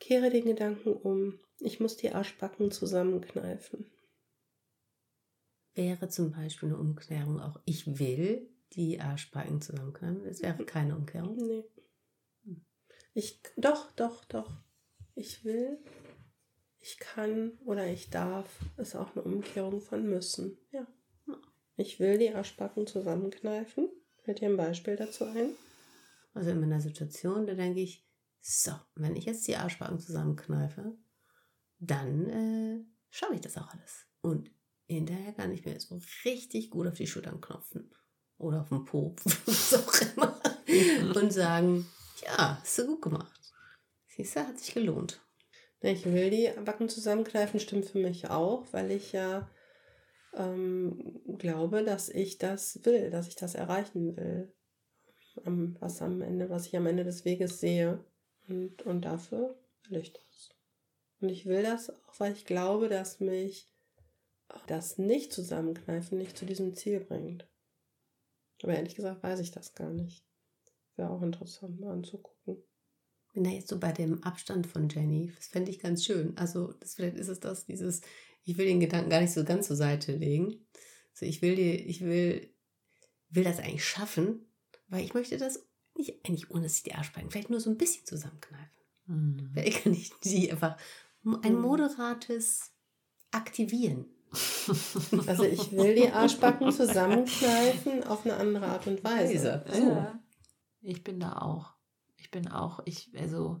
Kehre 0.00 0.30
den 0.30 0.44
Gedanken 0.44 0.92
um. 0.92 1.38
Ich 1.58 1.80
muss 1.80 1.96
die 1.96 2.10
Arschbacken 2.10 2.70
zusammenkneifen. 2.70 3.90
Wäre 5.74 6.08
zum 6.08 6.32
Beispiel 6.32 6.70
eine 6.70 6.78
Umklärung 6.78 7.40
auch, 7.40 7.60
ich 7.64 7.98
will 7.98 8.50
die 8.72 9.00
Arschbacken 9.00 9.60
zusammenkneifen. 9.60 10.26
Es 10.26 10.42
wäre 10.42 10.64
keine 10.64 10.96
Umkehrung. 10.96 11.36
Nee. 11.36 11.64
Ich, 13.14 13.40
doch, 13.56 13.92
doch, 13.92 14.24
doch. 14.24 14.50
Ich 15.14 15.44
will, 15.44 15.78
ich 16.80 16.98
kann 16.98 17.58
oder 17.64 17.86
ich 17.86 18.10
darf, 18.10 18.48
ist 18.76 18.96
auch 18.96 19.14
eine 19.14 19.22
Umkehrung 19.22 19.80
von 19.80 20.08
müssen. 20.08 20.58
Ja. 20.70 20.86
Ich 21.76 22.00
will 22.00 22.18
die 22.18 22.34
Arschbacken 22.34 22.86
zusammenkneifen. 22.86 23.88
Fällt 24.22 24.40
dir 24.40 24.48
ein 24.48 24.56
Beispiel 24.56 24.96
dazu 24.96 25.24
ein? 25.24 25.50
Also 26.34 26.50
in 26.50 26.60
meiner 26.60 26.80
Situation, 26.80 27.46
da 27.46 27.54
denke 27.54 27.80
ich, 27.80 28.06
so, 28.40 28.72
wenn 28.94 29.16
ich 29.16 29.24
jetzt 29.24 29.46
die 29.46 29.56
Arschbacken 29.56 29.98
zusammenkneife, 29.98 30.96
dann 31.78 32.28
äh, 32.30 32.84
schaffe 33.10 33.34
ich 33.34 33.40
das 33.40 33.58
auch 33.58 33.68
alles. 33.68 34.06
Und 34.20 34.50
hinterher 34.86 35.32
kann 35.32 35.52
ich 35.52 35.64
mir 35.64 35.78
so 35.80 36.00
richtig 36.24 36.70
gut 36.70 36.86
auf 36.86 36.94
die 36.94 37.06
Schultern 37.06 37.40
klopfen 37.40 37.90
oder 38.38 38.62
auf 38.62 38.68
den 38.68 38.84
Po, 38.84 39.14
was 39.46 39.74
auch 39.74 40.14
immer, 40.16 40.40
und 41.14 41.32
sagen, 41.32 41.86
ja, 42.22 42.58
hast 42.60 42.78
du 42.78 42.86
gut 42.86 43.02
gemacht. 43.02 43.40
Siehst 44.06 44.36
du, 44.36 44.40
hat 44.46 44.58
sich 44.58 44.74
gelohnt. 44.74 45.20
Ich 45.80 46.04
will 46.04 46.30
die 46.30 46.50
Backen 46.64 46.88
zusammenkneifen, 46.88 47.58
stimmt 47.58 47.86
für 47.86 47.98
mich 47.98 48.30
auch, 48.30 48.66
weil 48.72 48.92
ich 48.92 49.12
ja 49.12 49.50
ähm, 50.34 51.36
glaube, 51.38 51.84
dass 51.84 52.08
ich 52.08 52.38
das 52.38 52.84
will, 52.84 53.10
dass 53.10 53.28
ich 53.28 53.36
das 53.36 53.54
erreichen 53.54 54.16
will. 54.16 54.52
Am, 55.44 55.76
was 55.80 56.02
am 56.02 56.20
Ende, 56.20 56.50
was 56.50 56.66
ich 56.66 56.76
am 56.76 56.86
Ende 56.86 57.04
des 57.04 57.24
Weges 57.24 57.60
sehe. 57.60 58.04
Und, 58.48 58.82
und 58.82 59.04
dafür 59.04 59.56
will 59.88 60.00
ich 60.00 60.12
das. 60.12 60.50
Und 61.20 61.28
ich 61.28 61.46
will 61.46 61.62
das 61.62 61.90
auch, 61.90 62.18
weil 62.18 62.32
ich 62.32 62.44
glaube, 62.44 62.88
dass 62.88 63.20
mich 63.20 63.68
das 64.66 64.98
nicht 64.98 65.32
zusammenkneifen 65.32 66.18
nicht 66.18 66.36
zu 66.36 66.44
diesem 66.44 66.74
Ziel 66.74 67.00
bringt. 67.00 67.46
Aber 68.62 68.74
ehrlich 68.74 68.94
gesagt 68.94 69.22
weiß 69.22 69.40
ich 69.40 69.50
das 69.50 69.74
gar 69.74 69.90
nicht. 69.90 70.24
Wäre 70.96 71.10
auch 71.10 71.22
interessant 71.22 71.80
mal 71.80 71.92
anzugucken. 71.92 72.62
Bin 73.32 73.44
da 73.44 73.50
jetzt 73.50 73.68
so 73.68 73.78
bei 73.78 73.92
dem 73.92 74.22
Abstand 74.22 74.66
von 74.66 74.88
Jenny. 74.88 75.32
Das 75.36 75.46
fände 75.46 75.70
ich 75.70 75.78
ganz 75.78 76.04
schön. 76.04 76.36
Also, 76.36 76.72
das, 76.74 76.94
vielleicht 76.94 77.16
ist 77.16 77.28
es 77.28 77.40
das, 77.40 77.64
dieses, 77.64 78.02
ich 78.44 78.58
will 78.58 78.66
den 78.66 78.80
Gedanken 78.80 79.10
gar 79.10 79.20
nicht 79.20 79.32
so 79.32 79.44
ganz 79.44 79.66
zur 79.66 79.76
Seite 79.76 80.12
legen. 80.12 80.66
Also 81.14 81.26
ich 81.26 81.42
will 81.42 81.56
die, 81.56 81.74
ich 81.76 82.00
will, 82.00 82.52
will 83.30 83.44
das 83.44 83.58
eigentlich 83.58 83.84
schaffen, 83.84 84.46
weil 84.88 85.04
ich 85.04 85.14
möchte 85.14 85.36
das 85.36 85.66
nicht 85.96 86.24
eigentlich 86.24 86.50
ohne 86.50 86.62
dass 86.62 86.76
ich 86.76 86.82
die 86.84 86.94
Arschbeine, 86.94 87.30
vielleicht 87.30 87.50
nur 87.50 87.60
so 87.60 87.70
ein 87.70 87.76
bisschen 87.76 88.06
zusammenkneifen. 88.06 88.82
Mhm. 89.06 89.50
Vielleicht 89.52 89.84
kann 89.84 89.92
ich 89.92 90.10
die 90.24 90.50
einfach 90.50 90.76
ein 91.24 91.54
mhm. 91.54 91.60
moderates 91.60 92.72
Aktivieren. 93.30 94.06
Also 95.26 95.44
ich 95.44 95.72
will 95.72 95.94
die 95.94 96.08
Arschbacken 96.08 96.72
zusammenkneifen 96.72 98.02
auf 98.04 98.24
eine 98.24 98.36
andere 98.36 98.66
Art 98.66 98.86
und 98.86 99.04
Weise. 99.04 99.62
So. 99.70 99.78
Ja. 99.78 100.18
Ich 100.80 101.04
bin 101.04 101.20
da 101.20 101.36
auch. 101.36 101.71
Bin 102.32 102.48
auch, 102.48 102.80
ich, 102.84 103.12
also 103.16 103.60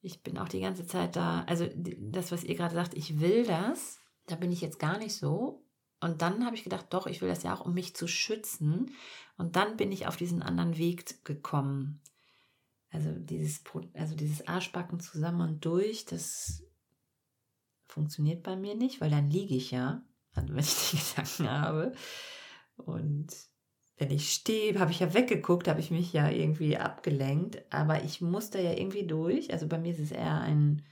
ich 0.00 0.22
bin 0.22 0.38
auch 0.38 0.48
die 0.48 0.60
ganze 0.60 0.86
Zeit 0.86 1.16
da, 1.16 1.42
also 1.48 1.68
das, 1.74 2.30
was 2.30 2.44
ihr 2.44 2.54
gerade 2.54 2.74
sagt, 2.74 2.94
ich 2.94 3.18
will 3.18 3.44
das, 3.44 3.98
da 4.26 4.36
bin 4.36 4.52
ich 4.52 4.60
jetzt 4.60 4.78
gar 4.78 4.98
nicht 4.98 5.16
so. 5.16 5.64
Und 6.00 6.22
dann 6.22 6.46
habe 6.46 6.56
ich 6.56 6.62
gedacht, 6.62 6.86
doch, 6.90 7.06
ich 7.06 7.20
will 7.20 7.28
das 7.28 7.42
ja 7.42 7.54
auch, 7.54 7.66
um 7.66 7.74
mich 7.74 7.94
zu 7.94 8.06
schützen. 8.06 8.94
Und 9.36 9.56
dann 9.56 9.76
bin 9.76 9.92
ich 9.92 10.06
auf 10.06 10.16
diesen 10.16 10.42
anderen 10.42 10.78
Weg 10.78 11.24
gekommen. 11.24 12.00
Also 12.90 13.10
dieses, 13.12 13.62
also 13.94 14.14
dieses 14.14 14.46
Arschbacken 14.46 15.00
zusammen 15.00 15.42
und 15.42 15.64
durch, 15.64 16.06
das 16.06 16.62
funktioniert 17.86 18.42
bei 18.42 18.56
mir 18.56 18.74
nicht, 18.74 19.00
weil 19.00 19.10
dann 19.10 19.30
liege 19.30 19.54
ich 19.54 19.70
ja, 19.70 20.02
also 20.32 20.54
wenn 20.54 20.60
ich 20.60 20.90
die 20.90 20.96
Gedanken 21.14 21.50
habe. 21.50 21.92
Und 22.76 23.49
wenn 24.00 24.10
ich 24.10 24.32
stehe, 24.32 24.78
habe 24.80 24.92
ich 24.92 25.00
ja 25.00 25.12
weggeguckt, 25.12 25.68
habe 25.68 25.80
ich 25.80 25.90
mich 25.90 26.12
ja 26.12 26.30
irgendwie 26.30 26.78
abgelenkt, 26.78 27.62
aber 27.68 28.02
ich 28.02 28.22
muss 28.22 28.48
da 28.48 28.58
ja 28.58 28.72
irgendwie 28.72 29.06
durch. 29.06 29.52
Also 29.52 29.66
bei 29.66 29.78
mir 29.78 29.92
ist 29.92 30.00
es 30.00 30.10
eher 30.10 30.40
ein, 30.40 30.82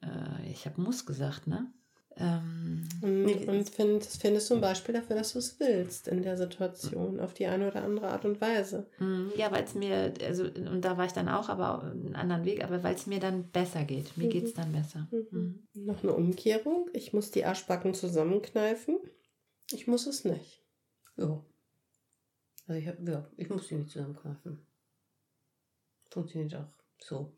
äh, 0.00 0.50
ich 0.50 0.66
habe 0.66 0.80
muss 0.80 1.04
gesagt, 1.04 1.48
ne? 1.48 1.72
Ähm, 2.16 2.88
und, 3.02 3.48
und 3.48 3.70
find, 3.70 4.04
findest 4.04 4.50
du 4.50 4.54
ein 4.54 4.60
Beispiel 4.60 4.94
dafür, 4.94 5.16
dass 5.16 5.32
du 5.32 5.40
es 5.40 5.58
willst 5.58 6.08
in 6.08 6.22
der 6.22 6.36
Situation, 6.36 7.20
auf 7.20 7.34
die 7.34 7.46
eine 7.46 7.68
oder 7.68 7.82
andere 7.82 8.08
Art 8.08 8.24
und 8.24 8.40
Weise. 8.40 8.88
Mm, 8.98 9.28
ja, 9.36 9.50
weil 9.50 9.64
es 9.64 9.74
mir, 9.74 10.14
also, 10.24 10.44
und 10.44 10.80
da 10.84 10.96
war 10.96 11.06
ich 11.06 11.12
dann 11.12 11.28
auch, 11.28 11.48
aber 11.48 11.82
einen 11.82 12.16
anderen 12.16 12.44
Weg, 12.44 12.64
aber 12.64 12.82
weil 12.82 12.94
es 12.94 13.06
mir 13.06 13.20
dann 13.20 13.50
besser 13.50 13.84
geht. 13.84 14.16
Mir 14.16 14.26
mhm. 14.26 14.30
geht 14.30 14.44
es 14.44 14.54
dann 14.54 14.72
besser. 14.72 15.08
Mhm. 15.10 15.26
Mhm. 15.74 15.84
Noch 15.84 16.02
eine 16.02 16.12
Umkehrung. 16.12 16.88
Ich 16.92 17.12
muss 17.12 17.30
die 17.32 17.44
Arschbacken 17.44 17.94
zusammenkneifen. 17.94 18.98
Ich 19.72 19.86
muss 19.86 20.06
es 20.06 20.24
nicht. 20.24 20.64
Ja. 21.16 21.44
Also 22.68 22.82
ich, 22.82 22.86
hab, 22.86 23.08
ja, 23.08 23.26
ich 23.38 23.48
muss 23.48 23.66
die 23.68 23.76
nicht 23.76 23.90
zusammenkneifen. 23.90 24.58
Funktioniert 26.10 26.54
auch 26.54 26.68
so. 26.98 27.32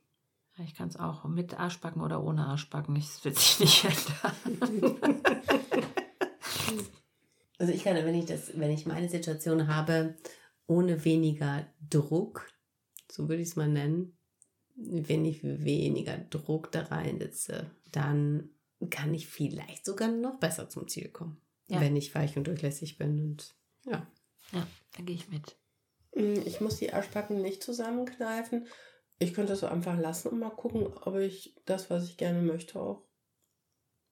Ich 0.59 0.75
kann 0.75 0.89
es 0.89 0.97
auch 0.97 1.25
mit 1.25 1.59
Arschbacken 1.59 2.03
oder 2.03 2.23
ohne 2.23 2.47
Arschbacken. 2.47 2.97
Das 2.97 3.25
wird 3.25 3.39
sich 3.39 3.61
nicht 3.61 3.85
ändern. 3.85 4.99
also 7.59 7.73
ich 7.73 7.85
kann, 7.85 7.95
wenn 7.95 8.15
ich 8.17 8.27
das, 8.27 8.59
wenn 8.59 8.73
ich 8.73 8.87
meine 8.87 9.09
Situation 9.09 9.69
habe, 9.69 10.17
ohne 10.67 11.05
weniger 11.05 11.65
Druck, 11.89 12.51
so 13.11 13.29
würde 13.29 13.43
ich 13.43 13.51
es 13.51 13.57
mal 13.57 13.69
nennen, 13.69 14.19
wenn 14.75 15.25
ich 15.25 15.45
weniger 15.45 16.19
Druck 16.19 16.73
da 16.73 16.83
reinsetze, 16.83 17.71
dann 17.93 18.51
kann 18.91 19.15
ich 19.15 19.29
vielleicht 19.29 19.87
sogar 19.87 20.09
noch 20.09 20.41
besser 20.41 20.69
zum 20.69 20.89
Ziel 20.89 21.09
kommen. 21.09 21.41
Ja. 21.69 21.81
Wenn 21.81 21.95
ich 21.95 22.13
weich 22.17 22.37
und 22.37 22.49
durchlässig 22.49 22.99
bin 22.99 23.21
und 23.21 23.55
ja. 23.85 24.11
Ja, 24.53 24.67
da 24.97 25.03
gehe 25.03 25.15
ich 25.15 25.29
mit. 25.29 25.57
Mm, 26.15 26.43
ich 26.45 26.61
muss 26.61 26.77
die 26.77 26.93
Arschbacken 26.93 27.41
nicht 27.41 27.63
zusammenkneifen. 27.63 28.67
Ich 29.19 29.35
könnte 29.35 29.53
das 29.53 29.61
so 29.61 29.67
einfach 29.67 29.99
lassen 29.99 30.29
und 30.29 30.39
mal 30.39 30.51
gucken, 30.51 30.87
ob 30.87 31.17
ich 31.17 31.55
das, 31.67 31.91
was 31.91 32.05
ich 32.05 32.17
gerne 32.17 32.41
möchte, 32.41 32.81
auch 32.81 33.07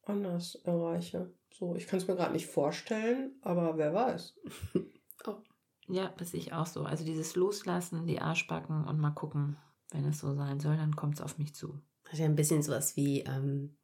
anders 0.03 0.55
erreiche. 0.64 1.33
So, 1.51 1.74
ich 1.74 1.87
kann 1.87 1.98
es 1.98 2.07
mir 2.07 2.16
gerade 2.16 2.33
nicht 2.33 2.46
vorstellen, 2.46 3.37
aber 3.40 3.77
wer 3.79 3.94
weiß. 3.94 4.35
oh. 5.27 5.37
Ja, 5.88 6.12
das 6.18 6.31
sehe 6.31 6.40
ich 6.40 6.53
auch 6.53 6.66
so. 6.66 6.83
Also 6.83 7.05
dieses 7.05 7.35
Loslassen, 7.35 8.07
die 8.07 8.20
Arschbacken 8.20 8.85
und 8.85 8.98
mal 8.98 9.12
gucken, 9.12 9.57
wenn 9.90 10.05
es 10.05 10.18
so 10.18 10.35
sein 10.35 10.61
soll, 10.61 10.77
dann 10.77 10.94
kommt 10.94 11.14
es 11.14 11.20
auf 11.20 11.38
mich 11.38 11.55
zu. 11.55 11.81
Das 12.05 12.14
ist 12.14 12.20
ja 12.20 12.27
ein 12.27 12.37
bisschen 12.37 12.62
sowas 12.62 12.96
wie, 12.96 13.20
ähm, 13.20 13.77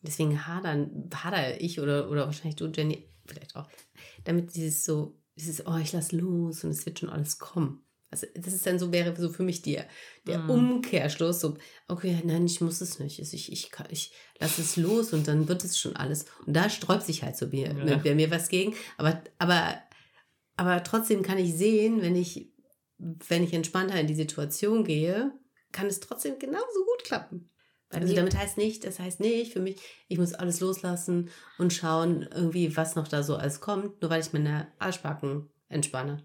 deswegen 0.00 0.46
hadern, 0.46 1.10
hader 1.14 1.60
ich 1.60 1.80
oder, 1.80 2.10
oder 2.10 2.26
wahrscheinlich 2.26 2.56
du, 2.56 2.66
Jenny, 2.66 3.08
vielleicht 3.26 3.56
auch, 3.56 3.68
damit 4.24 4.54
dieses 4.54 4.84
so 4.84 5.18
dieses, 5.40 5.66
oh, 5.66 5.76
ich 5.76 5.92
lass 5.92 6.12
los 6.12 6.64
und 6.64 6.70
es 6.70 6.86
wird 6.86 7.00
schon 7.00 7.10
alles 7.10 7.38
kommen. 7.38 7.82
Also 8.10 8.26
das 8.34 8.52
ist 8.52 8.66
dann 8.66 8.78
so, 8.78 8.92
wäre 8.92 9.14
so 9.16 9.30
für 9.30 9.44
mich 9.44 9.62
der, 9.62 9.86
der 10.26 10.40
mm. 10.40 10.50
Umkehrschluss, 10.50 11.40
so, 11.40 11.56
okay, 11.86 12.20
nein, 12.24 12.44
ich 12.44 12.60
muss 12.60 12.80
es 12.80 12.98
nicht. 12.98 13.20
Also 13.20 13.34
ich, 13.36 13.52
ich, 13.52 13.70
ich 13.88 14.12
lasse 14.40 14.62
es 14.62 14.76
los 14.76 15.12
und 15.12 15.28
dann 15.28 15.46
wird 15.46 15.64
es 15.64 15.78
schon 15.78 15.94
alles. 15.94 16.24
Und 16.44 16.54
da 16.54 16.68
sträubt 16.68 17.04
sich 17.04 17.22
halt 17.22 17.36
so 17.36 17.46
mir, 17.46 17.68
ja. 17.68 17.72
Ne, 17.72 18.00
bei 18.02 18.16
mir 18.16 18.30
was 18.30 18.48
gegen. 18.48 18.74
Aber, 18.98 19.22
aber, 19.38 19.80
aber 20.56 20.82
trotzdem 20.82 21.22
kann 21.22 21.38
ich 21.38 21.54
sehen, 21.54 22.02
wenn 22.02 22.16
ich, 22.16 22.52
wenn 22.98 23.44
ich 23.44 23.52
entspannter 23.52 24.00
in 24.00 24.08
die 24.08 24.16
Situation 24.16 24.82
gehe, 24.82 25.32
kann 25.70 25.86
es 25.86 26.00
trotzdem 26.00 26.38
genauso 26.40 26.84
gut 26.84 27.04
klappen. 27.04 27.48
Also 27.92 28.14
damit 28.14 28.36
heißt 28.36 28.56
nicht, 28.56 28.84
das 28.84 29.00
heißt 29.00 29.18
nicht 29.18 29.52
für 29.52 29.60
mich, 29.60 29.76
ich 30.06 30.16
muss 30.16 30.32
alles 30.32 30.60
loslassen 30.60 31.28
und 31.58 31.72
schauen 31.72 32.22
irgendwie, 32.22 32.76
was 32.76 32.94
noch 32.94 33.08
da 33.08 33.24
so 33.24 33.34
alles 33.34 33.60
kommt, 33.60 34.00
nur 34.00 34.10
weil 34.10 34.20
ich 34.20 34.32
meine 34.32 34.68
Arschbacken 34.78 35.50
entspanne 35.68 36.24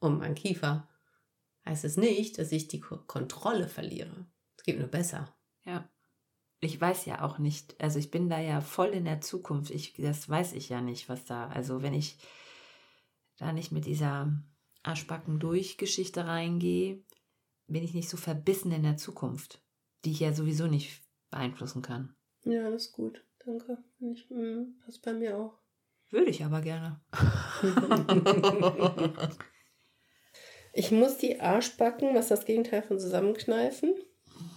um 0.00 0.18
meinen 0.18 0.34
Kiefer. 0.34 0.88
Heißt 1.64 1.84
es 1.84 1.96
nicht, 1.96 2.38
dass 2.38 2.50
ich 2.50 2.66
die 2.68 2.80
Kontrolle 2.80 3.68
verliere. 3.68 4.26
Es 4.56 4.64
geht 4.64 4.78
nur 4.78 4.88
besser. 4.88 5.32
Ja. 5.64 5.88
Ich 6.60 6.80
weiß 6.80 7.04
ja 7.06 7.22
auch 7.22 7.38
nicht, 7.38 7.80
also 7.80 7.98
ich 7.98 8.10
bin 8.10 8.28
da 8.28 8.40
ja 8.40 8.60
voll 8.60 8.88
in 8.88 9.04
der 9.04 9.20
Zukunft. 9.20 9.70
Ich, 9.70 9.92
das 9.94 10.28
weiß 10.28 10.54
ich 10.54 10.70
ja 10.70 10.80
nicht, 10.80 11.08
was 11.08 11.24
da, 11.24 11.48
also 11.48 11.82
wenn 11.82 11.94
ich 11.94 12.18
da 13.36 13.52
nicht 13.52 13.70
mit 13.70 13.84
dieser 13.84 14.32
Arschbacken 14.82 15.38
durch 15.38 15.76
Geschichte 15.76 16.26
reingehe, 16.26 17.04
bin 17.68 17.84
ich 17.84 17.94
nicht 17.94 18.08
so 18.08 18.16
verbissen 18.16 18.72
in 18.72 18.82
der 18.82 18.96
Zukunft 18.96 19.60
die 20.04 20.12
ich 20.12 20.20
ja 20.20 20.32
sowieso 20.32 20.66
nicht 20.66 21.02
beeinflussen 21.30 21.82
kann. 21.82 22.14
Ja, 22.44 22.70
das 22.70 22.86
ist 22.86 22.92
gut. 22.92 23.22
Danke. 23.44 23.78
Ich, 24.00 24.28
mm, 24.30 24.78
passt 24.84 25.02
bei 25.02 25.12
mir 25.12 25.36
auch. 25.36 25.58
Würde 26.10 26.30
ich 26.30 26.44
aber 26.44 26.60
gerne. 26.60 27.00
ich 30.72 30.92
muss 30.92 31.18
die 31.18 31.40
Arschbacken, 31.40 32.14
was 32.14 32.28
das 32.28 32.44
Gegenteil 32.44 32.82
von 32.82 33.00
zusammenkneifen, 33.00 33.92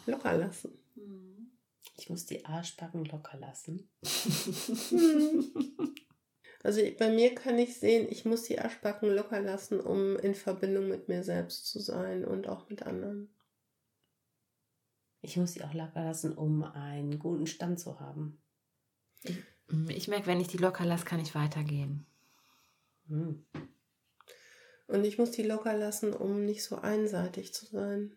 locker 0.05 0.37
lassen. 0.37 0.79
Ich 1.99 2.09
muss 2.09 2.25
die 2.25 2.45
Arschbacken 2.45 3.05
locker 3.05 3.37
lassen. 3.37 3.89
also 6.63 6.81
bei 6.97 7.09
mir 7.09 7.35
kann 7.35 7.59
ich 7.59 7.77
sehen, 7.77 8.07
ich 8.09 8.23
muss 8.23 8.43
die 8.43 8.57
Arschbacken 8.57 9.13
locker 9.13 9.41
lassen, 9.41 9.81
um 9.81 10.15
in 10.17 10.33
Verbindung 10.33 10.87
mit 10.87 11.09
mir 11.09 11.23
selbst 11.23 11.67
zu 11.67 11.79
sein 11.79 12.23
und 12.23 12.47
auch 12.47 12.69
mit 12.69 12.83
anderen. 12.83 13.29
Ich 15.21 15.37
muss 15.37 15.53
sie 15.53 15.63
auch 15.63 15.73
locker 15.73 16.03
lassen, 16.03 16.33
um 16.33 16.63
einen 16.63 17.19
guten 17.19 17.47
Stand 17.47 17.79
zu 17.79 17.99
haben. 17.99 18.41
Ich, 19.23 19.37
ich 19.89 20.07
merke, 20.07 20.27
wenn 20.27 20.39
ich 20.39 20.47
die 20.47 20.57
locker 20.57 20.85
lasse, 20.85 21.05
kann 21.05 21.19
ich 21.19 21.35
weitergehen. 21.35 22.05
Hm. 23.07 23.45
Und 24.87 25.03
ich 25.03 25.17
muss 25.17 25.31
die 25.31 25.43
locker 25.43 25.77
lassen, 25.77 26.13
um 26.13 26.45
nicht 26.45 26.63
so 26.63 26.77
einseitig 26.77 27.53
zu 27.53 27.65
sein. 27.65 28.15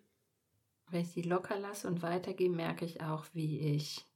Wenn 0.91 1.03
ich 1.03 1.13
die 1.13 1.23
locker 1.23 1.59
lasse 1.59 1.89
und 1.89 2.03
weitergehe, 2.03 2.51
merke 2.51 2.85
ich 2.85 3.03
auch, 3.03 3.27
wie 3.33 3.61
ich 3.75 4.07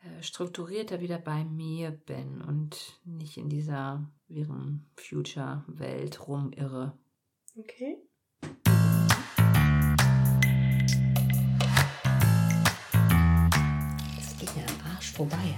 äh, 0.00 0.22
strukturierter 0.22 1.00
wieder 1.00 1.18
bei 1.18 1.44
mir 1.44 1.90
bin 1.90 2.42
und 2.42 3.00
nicht 3.04 3.36
in 3.36 3.48
dieser 3.48 4.10
wirren 4.28 4.90
Future-Welt 4.96 6.26
rumirre. 6.26 6.98
Okay. 7.56 7.98
Vorbei. 15.12 15.54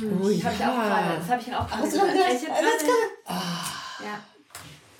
Oh 0.00 0.28
Das 0.28 0.44
habe 0.44 0.54
ich 0.54 0.64
auch 0.64 0.74
gerade. 0.74 1.18
Das 1.18 1.28
habe 1.28 1.42
ich 1.42 1.54
auch 1.54 1.68
gerade. 1.68 1.82
Hast 1.82 1.94
du 1.94 2.00
gedacht? 2.00 2.32
Ich 2.34 2.46
gerade- 2.46 4.04
Ja. 4.04 4.24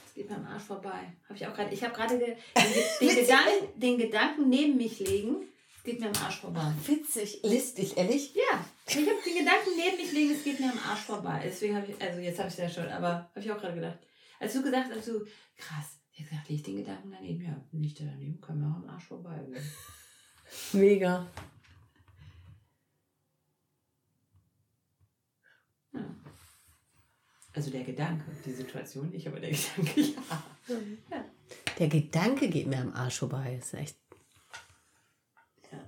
Es 0.06 0.14
geht 0.14 0.30
mir 0.30 0.36
am 0.36 0.46
Arsch 0.46 0.62
vorbei. 0.64 1.12
Habe 1.28 1.34
ich 1.36 1.46
auch 1.46 1.54
gerade. 1.54 1.74
Ich 1.74 1.82
habe 1.84 1.94
gerade 1.94 2.18
ge 2.18 2.26
den, 2.56 3.08
den, 3.08 3.16
Gedanken, 3.16 3.80
den 3.80 3.98
Gedanken 3.98 4.48
neben 4.48 4.76
mich 4.76 4.98
legen. 4.98 5.36
Es 5.76 5.84
geht 5.84 6.00
mir 6.00 6.06
am 6.08 6.24
Arsch 6.24 6.40
vorbei. 6.40 6.72
Witzig, 6.86 7.40
listig, 7.44 7.96
ehrlich? 7.96 8.34
Ja, 8.34 8.64
ich 8.88 8.96
habe 8.96 9.06
den 9.24 9.38
Gedanken 9.38 9.70
neben 9.76 9.96
mich 9.96 10.12
legen, 10.12 10.34
es 10.34 10.42
geht 10.44 10.58
mir 10.60 10.72
am 10.72 10.78
Arsch 10.90 11.00
vorbei. 11.00 11.40
Deswegen 11.44 11.76
habe 11.76 11.86
ich, 11.86 12.02
also 12.02 12.18
jetzt 12.20 12.38
habe 12.38 12.48
ich 12.48 12.58
es 12.58 12.60
ja 12.60 12.82
schon, 12.82 12.92
aber 12.92 13.08
habe 13.34 13.40
ich 13.40 13.50
auch 13.52 13.58
gerade 13.58 13.74
gedacht. 13.76 13.98
Als 14.40 14.52
du 14.52 14.62
gesagt 14.62 14.86
hast, 14.88 14.96
als 14.96 15.06
du, 15.06 15.20
krass, 15.56 15.98
ich 16.12 16.20
habe 16.20 16.30
gesagt, 16.30 16.48
leg 16.50 16.64
den 16.64 16.76
Gedanken 16.78 17.10
daneben, 17.12 17.42
ja, 17.44 17.56
der 17.72 18.06
daneben, 18.06 18.40
kann 18.40 18.60
mir 18.60 18.66
auch 18.66 18.82
am 18.82 18.88
Arsch 18.90 19.04
vorbei. 19.06 19.38
Mega. 20.72 21.26
Also 27.54 27.70
der 27.70 27.82
Gedanke, 27.84 28.24
die 28.44 28.52
Situation 28.52 29.10
nicht, 29.10 29.26
aber 29.26 29.40
der 29.40 29.50
Gedanke, 29.76 30.00
ja. 31.10 31.24
Der 31.78 31.88
Gedanke 31.88 32.48
geht 32.48 32.66
mir 32.66 32.78
am 32.78 32.92
Arsch 32.92 33.18
vorbei. 33.18 33.56
Das 33.58 33.68
ist 33.72 33.74
echt. 33.74 33.96
Ja. 35.72 35.78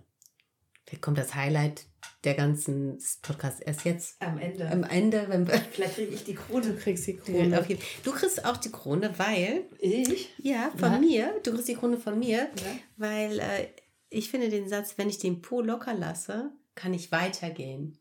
Vielleicht 0.86 1.02
kommt 1.02 1.18
das 1.18 1.34
Highlight 1.34 1.86
der 2.24 2.34
ganzen 2.34 2.98
Podcast 3.22 3.62
erst 3.64 3.84
jetzt. 3.84 4.20
Am 4.22 4.38
Ende. 4.38 4.68
Am 4.70 4.84
Ende, 4.84 5.26
wenn 5.28 5.46
wir. 5.46 5.54
Vielleicht 5.72 5.94
kriege 5.94 6.14
ich 6.14 6.24
die 6.24 6.34
Krone. 6.34 6.62
Du 6.66 6.76
kriegst 6.76 7.06
die 7.06 7.16
Krone. 7.16 7.66
Du 8.04 8.12
kriegst 8.12 8.44
auch 8.44 8.56
die 8.56 8.70
Krone, 8.72 9.12
weil. 9.18 9.64
Ich? 9.78 10.30
Ja, 10.38 10.70
von 10.76 10.92
Ja. 10.92 10.98
mir. 10.98 11.40
Du 11.42 11.52
kriegst 11.52 11.68
die 11.68 11.74
Krone 11.76 11.98
von 11.98 12.18
mir, 12.18 12.38
Ja. 12.56 12.76
weil 12.96 13.38
äh, 13.38 13.68
ich 14.08 14.30
finde 14.30 14.48
den 14.48 14.68
Satz, 14.68 14.94
wenn 14.96 15.08
ich 15.08 15.18
den 15.18 15.40
Po 15.42 15.60
locker 15.60 15.94
lasse, 15.94 16.50
kann 16.74 16.94
ich 16.94 17.12
weitergehen. 17.12 17.98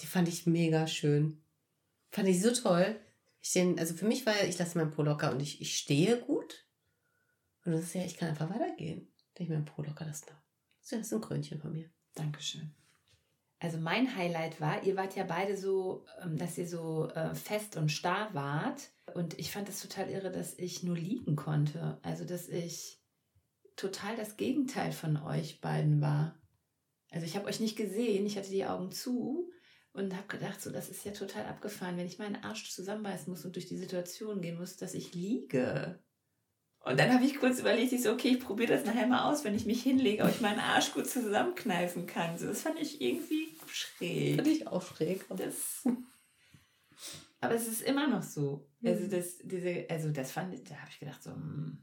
Die 0.00 0.06
fand 0.06 0.28
ich 0.28 0.46
mega 0.46 0.86
schön. 0.86 1.41
Fand 2.12 2.28
ich 2.28 2.40
so 2.40 2.52
toll. 2.52 3.00
Ich 3.40 3.52
den, 3.52 3.78
also 3.78 3.94
für 3.94 4.04
mich 4.04 4.24
war 4.24 4.36
ja, 4.36 4.44
ich 4.46 4.58
lasse 4.58 4.78
meinen 4.78 4.92
Po 4.92 5.02
locker 5.02 5.32
und 5.32 5.40
ich, 5.40 5.60
ich 5.60 5.76
stehe 5.76 6.20
gut. 6.20 6.66
Und 7.64 7.72
das 7.72 7.82
ist 7.82 7.94
ja, 7.94 8.04
ich 8.04 8.16
kann 8.16 8.28
einfach 8.28 8.50
weitergehen, 8.50 9.12
wenn 9.34 9.44
ich 9.44 9.50
meinen 9.50 9.64
Po 9.64 9.82
locker 9.82 10.04
lasse. 10.04 10.26
Das 10.80 10.92
ist 10.92 11.12
ein 11.12 11.20
Krönchen 11.20 11.60
von 11.60 11.72
mir. 11.72 11.90
Dankeschön. 12.14 12.74
Also 13.58 13.78
mein 13.78 14.16
Highlight 14.16 14.60
war, 14.60 14.82
ihr 14.82 14.96
wart 14.96 15.16
ja 15.16 15.24
beide 15.24 15.56
so, 15.56 16.04
ähm, 16.22 16.36
dass 16.36 16.58
ihr 16.58 16.68
so 16.68 17.08
äh, 17.10 17.34
fest 17.34 17.76
und 17.76 17.90
starr 17.90 18.34
wart. 18.34 18.90
Und 19.14 19.38
ich 19.38 19.50
fand 19.50 19.68
es 19.68 19.80
total 19.80 20.10
irre, 20.10 20.30
dass 20.30 20.58
ich 20.58 20.82
nur 20.82 20.96
liegen 20.96 21.36
konnte. 21.36 21.98
Also 22.02 22.24
dass 22.24 22.48
ich 22.48 23.00
total 23.76 24.16
das 24.16 24.36
Gegenteil 24.36 24.92
von 24.92 25.16
euch 25.16 25.60
beiden 25.60 26.00
war. 26.00 26.38
Also 27.10 27.24
ich 27.24 27.36
habe 27.36 27.46
euch 27.46 27.60
nicht 27.60 27.76
gesehen, 27.76 28.26
ich 28.26 28.36
hatte 28.36 28.50
die 28.50 28.66
Augen 28.66 28.90
zu 28.90 29.50
und 29.92 30.16
habe 30.16 30.26
gedacht, 30.28 30.60
so 30.60 30.70
das 30.70 30.88
ist 30.88 31.04
ja 31.04 31.12
total 31.12 31.46
abgefahren, 31.46 31.96
wenn 31.96 32.06
ich 32.06 32.18
meinen 32.18 32.42
Arsch 32.42 32.70
zusammenbeißen 32.70 33.30
muss 33.30 33.44
und 33.44 33.56
durch 33.56 33.66
die 33.66 33.76
Situation 33.76 34.40
gehen 34.40 34.58
muss, 34.58 34.76
dass 34.76 34.94
ich 34.94 35.14
liege. 35.14 35.98
Und 36.84 36.98
dann 36.98 37.12
habe 37.12 37.24
ich 37.24 37.38
kurz 37.38 37.60
überlegt, 37.60 37.92
ich 37.92 38.02
so, 38.02 38.12
okay, 38.12 38.28
ich 38.28 38.40
probiere 38.40 38.72
das 38.72 38.84
nachher 38.84 39.06
mal 39.06 39.30
aus, 39.30 39.44
wenn 39.44 39.54
ich 39.54 39.66
mich 39.66 39.82
hinlege, 39.82 40.24
ob 40.24 40.30
ich 40.30 40.40
meinen 40.40 40.58
Arsch 40.58 40.92
gut 40.92 41.08
zusammenkneifen 41.08 42.06
kann. 42.06 42.38
So, 42.38 42.46
das 42.46 42.62
fand 42.62 42.78
ich 42.80 43.00
irgendwie 43.00 43.56
schräg. 43.68 44.44
ich 44.46 44.66
auch 44.66 44.82
schräg. 44.82 45.24
Das, 45.28 45.86
aber 47.40 47.54
es 47.54 47.68
ist 47.68 47.82
immer 47.82 48.08
noch 48.08 48.22
so. 48.22 48.68
Also 48.84 49.06
das, 49.06 49.38
diese, 49.44 49.86
also 49.88 50.10
das 50.10 50.32
fand 50.32 50.54
ich, 50.54 50.64
da 50.64 50.74
habe 50.74 50.90
ich 50.90 50.98
gedacht, 50.98 51.22
so, 51.22 51.30
hm, 51.30 51.78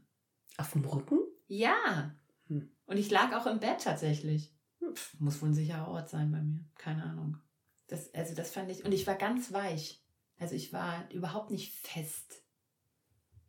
Auf 0.58 0.72
dem 0.72 0.84
Rücken? 0.84 1.20
ja. 1.48 2.14
Hm. 2.48 2.70
Und 2.84 2.96
ich 2.96 3.10
lag 3.10 3.32
auch 3.34 3.46
im 3.46 3.60
Bett 3.60 3.82
tatsächlich. 3.82 4.52
Pff, 4.92 5.18
muss 5.20 5.40
wohl 5.40 5.50
ein 5.50 5.54
sicherer 5.54 5.88
Ort 5.88 6.10
sein 6.10 6.32
bei 6.32 6.42
mir. 6.42 6.64
Keine 6.74 7.04
Ahnung. 7.04 7.38
Das, 7.90 8.14
also 8.14 8.34
das 8.34 8.50
fand 8.52 8.70
ich, 8.70 8.84
und 8.84 8.92
ich 8.92 9.06
war 9.06 9.16
ganz 9.16 9.52
weich. 9.52 10.02
Also 10.38 10.54
ich 10.54 10.72
war 10.72 11.08
überhaupt 11.12 11.50
nicht 11.50 11.74
fest. 11.74 12.42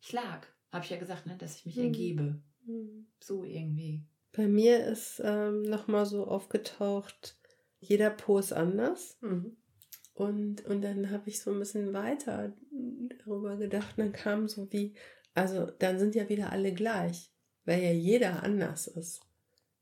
Ich 0.01 0.11
lag. 0.11 0.45
Habe 0.71 0.83
ich 0.83 0.89
ja 0.89 0.97
gesagt, 0.97 1.27
ne, 1.27 1.37
dass 1.37 1.57
ich 1.57 1.65
mich 1.65 1.75
Mhm. 1.77 1.83
ergebe. 1.83 2.41
Hm. 2.65 3.07
So 3.19 3.43
irgendwie. 3.43 4.03
Bei 4.31 4.47
mir 4.47 4.85
ist 4.85 5.21
ähm, 5.23 5.61
nochmal 5.63 6.05
so 6.05 6.25
aufgetaucht, 6.25 7.37
jeder 7.79 8.09
Po 8.09 8.39
ist 8.39 8.53
anders. 8.53 9.17
Mhm. 9.21 9.57
Und, 10.13 10.65
und 10.65 10.81
dann 10.81 11.11
habe 11.11 11.29
ich 11.29 11.39
so 11.41 11.51
ein 11.51 11.59
bisschen 11.59 11.93
weiter 11.93 12.53
darüber 13.25 13.57
gedacht. 13.57 13.97
Und 13.97 14.05
dann 14.05 14.13
kam 14.13 14.47
so 14.47 14.71
wie, 14.71 14.93
also 15.33 15.65
dann 15.79 15.99
sind 15.99 16.15
ja 16.15 16.29
wieder 16.29 16.51
alle 16.51 16.73
gleich, 16.73 17.31
weil 17.65 17.81
ja 17.81 17.91
jeder 17.91 18.43
anders 18.43 18.87
ist. 18.87 19.21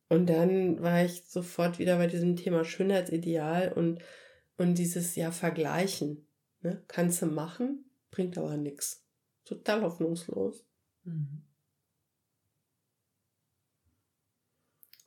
Und 0.10 0.28
dann 0.28 0.82
war 0.82 1.04
ich 1.06 1.24
sofort 1.26 1.80
wieder 1.80 1.98
bei 1.98 2.08
diesem 2.08 2.36
Thema 2.36 2.65
Schönheitsideal 2.65 3.72
und, 3.74 4.00
und 4.60 4.76
dieses 4.76 5.15
ja 5.15 5.32
Vergleichen. 5.32 6.28
Ne? 6.62 6.84
Kannst 6.88 7.22
du 7.22 7.26
machen, 7.26 7.86
bringt 8.12 8.38
aber 8.38 8.58
nichts. 8.58 9.04
Total 9.45 9.82
hoffnungslos. 9.82 10.65
Mhm. 11.04 11.43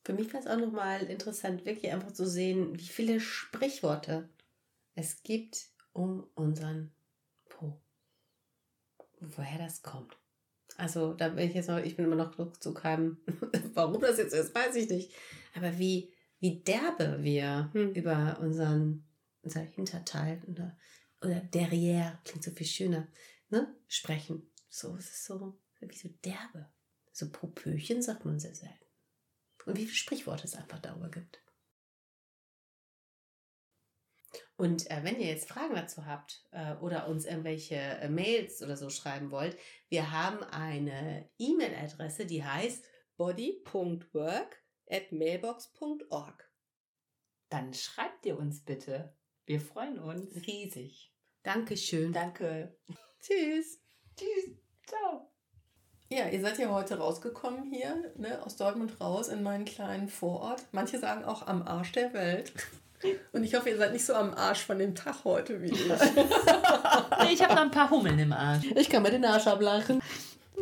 Für 0.04 0.14
mich 0.14 0.32
war 0.32 0.40
es 0.40 0.48
auch 0.48 0.58
nochmal 0.58 1.04
interessant, 1.04 1.64
wirklich 1.64 1.92
einfach 1.92 2.12
zu 2.12 2.26
sehen, 2.26 2.76
wie 2.76 2.88
viele 2.88 3.20
Sprichworte 3.20 4.28
es 4.94 5.22
gibt 5.22 5.70
um 5.92 6.26
unseren 6.34 6.90
Po. 7.48 7.80
Woher 9.20 9.58
das 9.58 9.82
kommt. 9.82 10.16
Also, 10.76 11.12
da 11.12 11.28
bin 11.28 11.46
ich 11.46 11.54
jetzt 11.54 11.68
noch, 11.68 11.78
ich 11.78 11.96
bin 11.96 12.06
immer 12.06 12.16
noch 12.16 12.38
Rückzug 12.38 12.82
haben. 12.84 13.18
Warum 13.74 14.00
das 14.00 14.18
jetzt 14.18 14.32
ist, 14.32 14.54
weiß 14.54 14.74
ich 14.76 14.88
nicht. 14.88 15.12
Aber 15.54 15.78
wie, 15.78 16.12
wie 16.40 16.60
derbe 16.60 17.22
wir 17.22 17.70
Hm. 17.74 17.92
über 17.92 18.38
unseren, 18.40 19.04
unser 19.42 19.61
Hinterteil 19.61 20.42
oder, 20.46 20.76
oder 21.20 21.40
derrière, 21.40 22.18
klingt 22.24 22.44
so 22.44 22.50
viel 22.50 22.66
schöner, 22.66 23.09
ne? 23.50 23.74
sprechen. 23.88 24.50
So, 24.68 24.96
es 24.96 25.11
ist 25.11 25.24
so, 25.24 25.61
wie 25.81 25.96
so 25.96 26.09
derbe. 26.24 26.72
So 27.12 27.31
Popöchen 27.31 28.02
sagt 28.02 28.24
man 28.24 28.40
sehr 28.40 28.55
selten. 28.55 28.87
Und 29.66 29.76
wie 29.76 29.85
viele 29.85 29.94
Sprichworte 29.96 30.44
es 30.44 30.55
einfach 30.55 30.78
darüber 30.78 31.11
gibt. 31.11 31.42
Und 34.57 34.90
äh, 34.90 35.00
wenn 35.02 35.20
ihr 35.20 35.26
jetzt 35.26 35.48
Fragen 35.48 35.74
dazu 35.74 36.07
habt 36.07 36.46
äh, 36.52 36.74
oder 36.76 37.09
uns 37.09 37.24
irgendwelche 37.24 37.76
äh, 37.76 38.09
Mails 38.09 38.62
oder 38.62 38.76
so 38.76 38.90
schreiben 38.90 39.31
wollt, 39.31 39.57
wir 39.88 40.11
haben 40.11 40.42
eine 40.44 41.28
E-Mail-Adresse, 41.38 42.26
die 42.26 42.44
heißt 42.44 42.85
body.work 43.16 44.62
at 44.88 45.12
mailbox.org. 45.12 46.50
Dann 47.48 47.74
schreibt 47.74 48.24
ihr 48.24 48.38
uns 48.38 48.64
bitte. 48.64 49.14
Wir 49.52 49.60
freuen 49.60 49.98
uns. 49.98 50.34
riesig. 50.46 51.12
Dankeschön. 51.42 52.10
Danke. 52.10 52.74
Tschüss. 53.20 53.82
Tschüss. 54.16 54.56
Ciao. 54.86 55.30
Ja, 56.08 56.26
ihr 56.28 56.40
seid 56.40 56.58
ja 56.58 56.70
heute 56.70 56.96
rausgekommen 56.96 57.70
hier, 57.70 58.14
ne, 58.16 58.42
aus 58.46 58.56
Dortmund 58.56 58.98
raus 58.98 59.28
in 59.28 59.42
meinen 59.42 59.66
kleinen 59.66 60.08
Vorort. 60.08 60.64
Manche 60.72 60.98
sagen 60.98 61.26
auch 61.26 61.46
am 61.46 61.66
Arsch 61.68 61.92
der 61.92 62.14
Welt. 62.14 62.50
Und 63.32 63.44
ich 63.44 63.54
hoffe, 63.54 63.68
ihr 63.68 63.76
seid 63.76 63.92
nicht 63.92 64.06
so 64.06 64.14
am 64.14 64.32
Arsch 64.32 64.64
von 64.64 64.78
dem 64.78 64.94
Tag 64.94 65.22
heute 65.24 65.60
wie 65.60 65.72
ich. 65.72 65.86
Nee, 67.20 67.34
ich 67.34 67.42
habe 67.42 67.54
noch 67.54 67.62
ein 67.62 67.70
paar 67.70 67.90
Hummeln 67.90 68.18
im 68.18 68.32
Arsch. 68.32 68.64
Ich 68.74 68.88
kann 68.88 69.02
mir 69.02 69.10
den 69.10 69.24
Arsch 69.26 69.46
ablachen. 69.46 70.00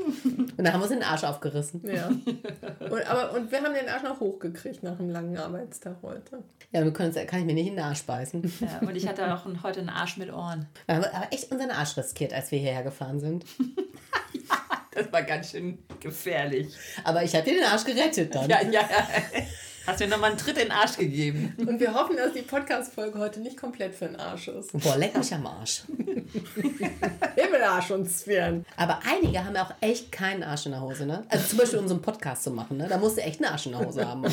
Und 0.04 0.58
dann 0.58 0.72
haben 0.72 0.80
wir 0.80 0.84
uns 0.84 0.92
den 0.92 1.02
Arsch 1.02 1.24
aufgerissen. 1.24 1.82
Ja. 1.84 2.08
Und, 2.08 3.06
aber, 3.06 3.32
und 3.34 3.50
wir 3.50 3.62
haben 3.62 3.74
den 3.74 3.88
Arsch 3.88 4.02
noch 4.02 4.20
hochgekriegt 4.20 4.82
nach 4.82 4.98
einem 4.98 5.10
langen 5.10 5.36
Arbeitstag 5.36 5.96
heute. 6.02 6.42
Ja, 6.72 6.84
wir 6.84 6.92
können 6.92 7.14
kann 7.26 7.40
ich 7.40 7.46
mir 7.46 7.54
nicht 7.54 7.68
in 7.68 7.76
den 7.76 7.84
Arsch 7.84 8.02
beißen. 8.02 8.52
Ja, 8.60 8.86
und 8.86 8.96
ich 8.96 9.08
hatte 9.08 9.32
auch 9.34 9.46
ein, 9.46 9.62
heute 9.62 9.80
einen 9.80 9.88
Arsch 9.88 10.16
mit 10.16 10.32
Ohren. 10.32 10.66
Wir 10.86 10.96
haben 10.96 11.04
aber 11.04 11.32
echt 11.32 11.50
unseren 11.50 11.70
Arsch 11.70 11.96
riskiert, 11.96 12.32
als 12.32 12.50
wir 12.50 12.58
hierher 12.58 12.82
gefahren 12.82 13.20
sind. 13.20 13.44
Das 14.92 15.12
war 15.12 15.22
ganz 15.22 15.52
schön 15.52 15.78
gefährlich. 16.00 16.74
Aber 17.04 17.22
ich 17.22 17.32
habe 17.36 17.44
dir 17.44 17.54
den 17.54 17.64
Arsch 17.64 17.84
gerettet 17.84 18.34
dann. 18.34 18.50
Ja, 18.50 18.60
ja, 18.60 18.80
ja. 18.80 18.82
Hast 19.86 20.00
mir 20.00 20.08
nochmal 20.08 20.30
einen 20.30 20.38
Tritt 20.38 20.58
in 20.58 20.64
den 20.64 20.72
Arsch 20.72 20.96
gegeben. 20.96 21.54
Und 21.58 21.80
wir 21.80 21.94
hoffen, 21.94 22.16
dass 22.16 22.32
die 22.32 22.42
Podcast-Folge 22.42 23.18
heute 23.18 23.40
nicht 23.40 23.56
komplett 23.56 23.94
für 23.94 24.06
den 24.06 24.16
Arsch 24.16 24.48
ist. 24.48 24.72
Boah, 24.72 24.96
leck 24.96 25.16
mich 25.16 25.32
am 25.32 25.46
Arsch. 25.46 25.84
Himmelarsch 27.34 27.90
und 27.90 28.10
Zwirn. 28.10 28.64
Aber 28.76 29.00
einige 29.08 29.44
haben 29.44 29.54
ja 29.54 29.64
auch 29.64 29.74
echt 29.80 30.12
keinen 30.12 30.42
Arsch 30.42 30.66
in 30.66 30.72
der 30.72 30.82
Hose, 30.82 31.06
ne? 31.06 31.24
Also 31.28 31.48
zum 31.48 31.58
Beispiel, 31.58 31.78
um 31.78 31.88
so 31.88 31.94
einen 31.94 32.02
Podcast 32.02 32.44
zu 32.44 32.50
machen, 32.50 32.76
ne? 32.76 32.86
Da 32.88 32.98
musst 32.98 33.16
du 33.16 33.22
echt 33.22 33.42
einen 33.42 33.52
Arsch 33.52 33.66
in 33.66 33.72
der 33.72 33.86
Hose 33.86 34.06
haben. 34.06 34.24
Auch. 34.26 34.30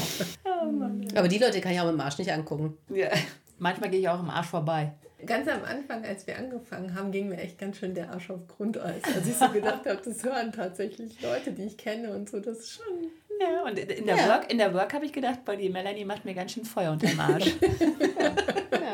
Aber 1.15 1.27
die 1.27 1.37
Leute 1.37 1.61
kann 1.61 1.71
ich 1.71 1.79
auch 1.79 1.85
mit 1.85 1.93
dem 1.93 2.01
Arsch 2.01 2.17
nicht 2.17 2.31
angucken. 2.31 2.77
Ja. 2.89 3.09
Manchmal 3.57 3.89
gehe 3.89 4.01
ich 4.01 4.09
auch 4.09 4.19
im 4.19 4.29
Arsch 4.29 4.47
vorbei. 4.47 4.93
Ganz 5.25 5.47
am 5.47 5.63
Anfang, 5.63 6.05
als 6.05 6.27
wir 6.27 6.37
angefangen 6.37 6.93
haben, 6.93 7.11
ging 7.11 7.29
mir 7.29 7.37
echt 7.37 7.57
ganz 7.57 7.77
schön 7.77 7.95
der 7.95 8.11
Arsch 8.11 8.29
auf 8.29 8.47
Grundeis. 8.47 9.01
Als 9.03 9.27
ich 9.27 9.35
so 9.35 9.49
gedacht 9.49 9.85
habe, 9.87 9.99
das 10.03 10.23
hören 10.23 10.51
tatsächlich 10.51 11.19
Leute, 11.21 11.51
die 11.53 11.63
ich 11.63 11.77
kenne 11.77 12.11
und 12.11 12.29
so. 12.29 12.39
Das 12.39 12.59
ist 12.59 12.73
schon. 12.73 13.09
Ja, 13.39 13.63
und 13.65 13.77
in 13.77 14.05
der 14.05 14.15
Ja. 14.15 14.27
Work, 14.29 14.51
in 14.51 14.57
der 14.57 14.73
Work 14.73 14.93
habe 14.93 15.05
ich 15.05 15.13
gedacht, 15.13 15.45
boah, 15.45 15.55
die 15.55 15.69
Melanie 15.69 16.05
macht 16.05 16.25
mir 16.25 16.33
ganz 16.33 16.53
schön 16.53 16.65
Feuer 16.65 16.91
unter 16.91 17.07
dem 17.07 17.19
Arsch. 17.19 17.53
Ja. 18.69 18.93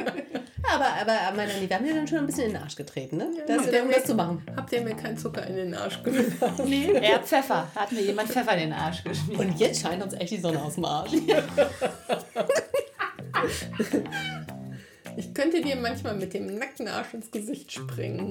aber 1.02 1.36
Melanie, 1.36 1.70
wir 1.70 1.76
haben 1.76 1.86
dir 1.86 1.94
dann 1.94 2.08
schon 2.08 2.20
ein 2.20 2.26
bisschen 2.26 2.46
in 2.46 2.54
den 2.54 2.64
Arsch 2.64 2.76
getreten, 2.76 3.18
ne? 3.18 3.28
Ja, 3.38 3.44
das, 3.46 3.64
habt, 3.66 3.74
ihr 3.74 3.82
um 3.84 3.88
mir, 3.90 3.94
das 3.96 4.06
zu 4.06 4.16
machen. 4.16 4.42
habt 4.56 4.72
ihr 4.72 4.82
mir 4.82 4.96
keinen 4.96 5.18
Zucker 5.18 5.46
in 5.46 5.56
den 5.56 5.74
Arsch 5.76 6.02
gemacht? 6.02 6.26
Nee, 6.66 6.92
er 6.94 7.16
hat 7.16 7.26
Pfeffer. 7.26 7.68
Hat 7.76 7.92
mir 7.92 8.02
jemand 8.02 8.30
Pfeffer 8.30 8.54
in 8.54 8.60
den 8.62 8.74
Arsch 8.74 9.04
geschmiert. 9.04 9.40
Und 9.40 9.60
jetzt 9.60 9.82
scheint 9.82 10.02
uns 10.04 10.14
echt 10.16 10.32
die 10.32 10.40
Sonne 10.40 10.62
aus 10.64 10.74
dem 10.76 10.86
Arsch. 10.86 11.12
Ich 15.34 15.42
könnte 15.42 15.62
dir 15.62 15.76
manchmal 15.78 16.16
mit 16.16 16.36
dem 16.36 16.60
nackten 16.60 16.88
Arsch 16.88 17.16
ins 17.16 17.32
Gesicht 17.32 17.72
springen. 17.72 18.30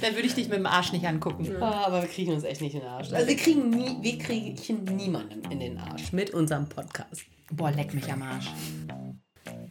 Dann 0.00 0.14
würde 0.14 0.26
ich 0.26 0.34
dich 0.34 0.48
mit 0.48 0.56
dem 0.56 0.64
Arsch 0.64 0.92
nicht 0.92 1.04
angucken. 1.04 1.54
Ah, 1.60 1.84
aber 1.88 2.00
wir 2.00 2.08
kriegen 2.08 2.32
uns 2.32 2.42
echt 2.42 2.62
nicht 2.62 2.72
in 2.72 2.80
den 2.80 2.88
Arsch. 2.88 3.12
Also 3.12 3.28
wir 3.28 3.36
kriegen 3.36 3.68
nie, 3.68 3.98
wir 4.00 4.18
kriegen 4.18 4.84
niemanden 4.96 5.42
in 5.52 5.60
den 5.60 5.76
Arsch 5.76 6.14
mit 6.14 6.30
unserem 6.30 6.66
Podcast. 6.70 7.26
Boah, 7.50 7.70
leck 7.70 7.92
mich 7.92 8.10
am 8.10 8.22
Arsch. 8.22 8.46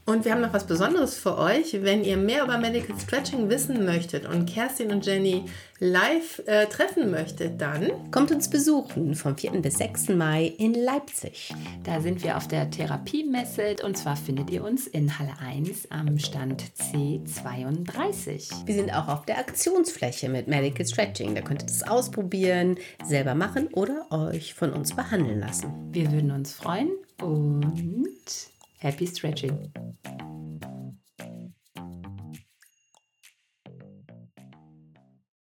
Und 0.09 0.25
wir 0.25 0.31
haben 0.31 0.41
noch 0.41 0.53
was 0.53 0.65
Besonderes 0.65 1.19
für 1.19 1.37
euch. 1.37 1.83
Wenn 1.83 2.03
ihr 2.03 2.17
mehr 2.17 2.43
über 2.43 2.57
Medical 2.57 2.99
Stretching 2.99 3.47
wissen 3.47 3.85
möchtet 3.85 4.27
und 4.27 4.47
Kerstin 4.47 4.91
und 4.91 5.05
Jenny 5.05 5.45
live 5.77 6.41
äh, 6.47 6.65
treffen 6.65 7.11
möchtet, 7.11 7.61
dann 7.61 7.91
Kommt 8.09 8.31
uns 8.31 8.49
besuchen 8.49 9.13
vom 9.13 9.37
4. 9.37 9.51
bis 9.61 9.77
6. 9.77 10.09
Mai 10.09 10.51
in 10.57 10.73
Leipzig. 10.73 11.53
Da 11.83 12.01
sind 12.01 12.23
wir 12.23 12.37
auf 12.37 12.47
der 12.47 12.71
Therapiemesse 12.71 13.75
und 13.83 13.99
zwar 13.99 14.15
findet 14.15 14.49
ihr 14.49 14.63
uns 14.63 14.87
in 14.87 15.19
Halle 15.19 15.33
1 15.45 15.91
am 15.91 16.17
Stand 16.17 16.63
C32. 16.79 18.65
Wir 18.65 18.73
sind 18.73 18.91
auch 18.91 19.09
auf 19.09 19.27
der 19.27 19.37
Aktionsfläche 19.37 20.27
mit 20.27 20.47
Medical 20.47 20.87
Stretching. 20.87 21.35
Da 21.35 21.41
könnt 21.41 21.61
ihr 21.61 21.67
das 21.67 21.83
ausprobieren, 21.83 22.79
selber 23.05 23.35
machen 23.35 23.67
oder 23.73 24.07
euch 24.09 24.55
von 24.55 24.73
uns 24.73 24.95
behandeln 24.95 25.39
lassen. 25.39 25.71
Wir 25.91 26.11
würden 26.11 26.31
uns 26.31 26.51
freuen 26.51 26.89
und 27.21 28.49
Happy 28.81 29.05
stretching! 29.05 29.73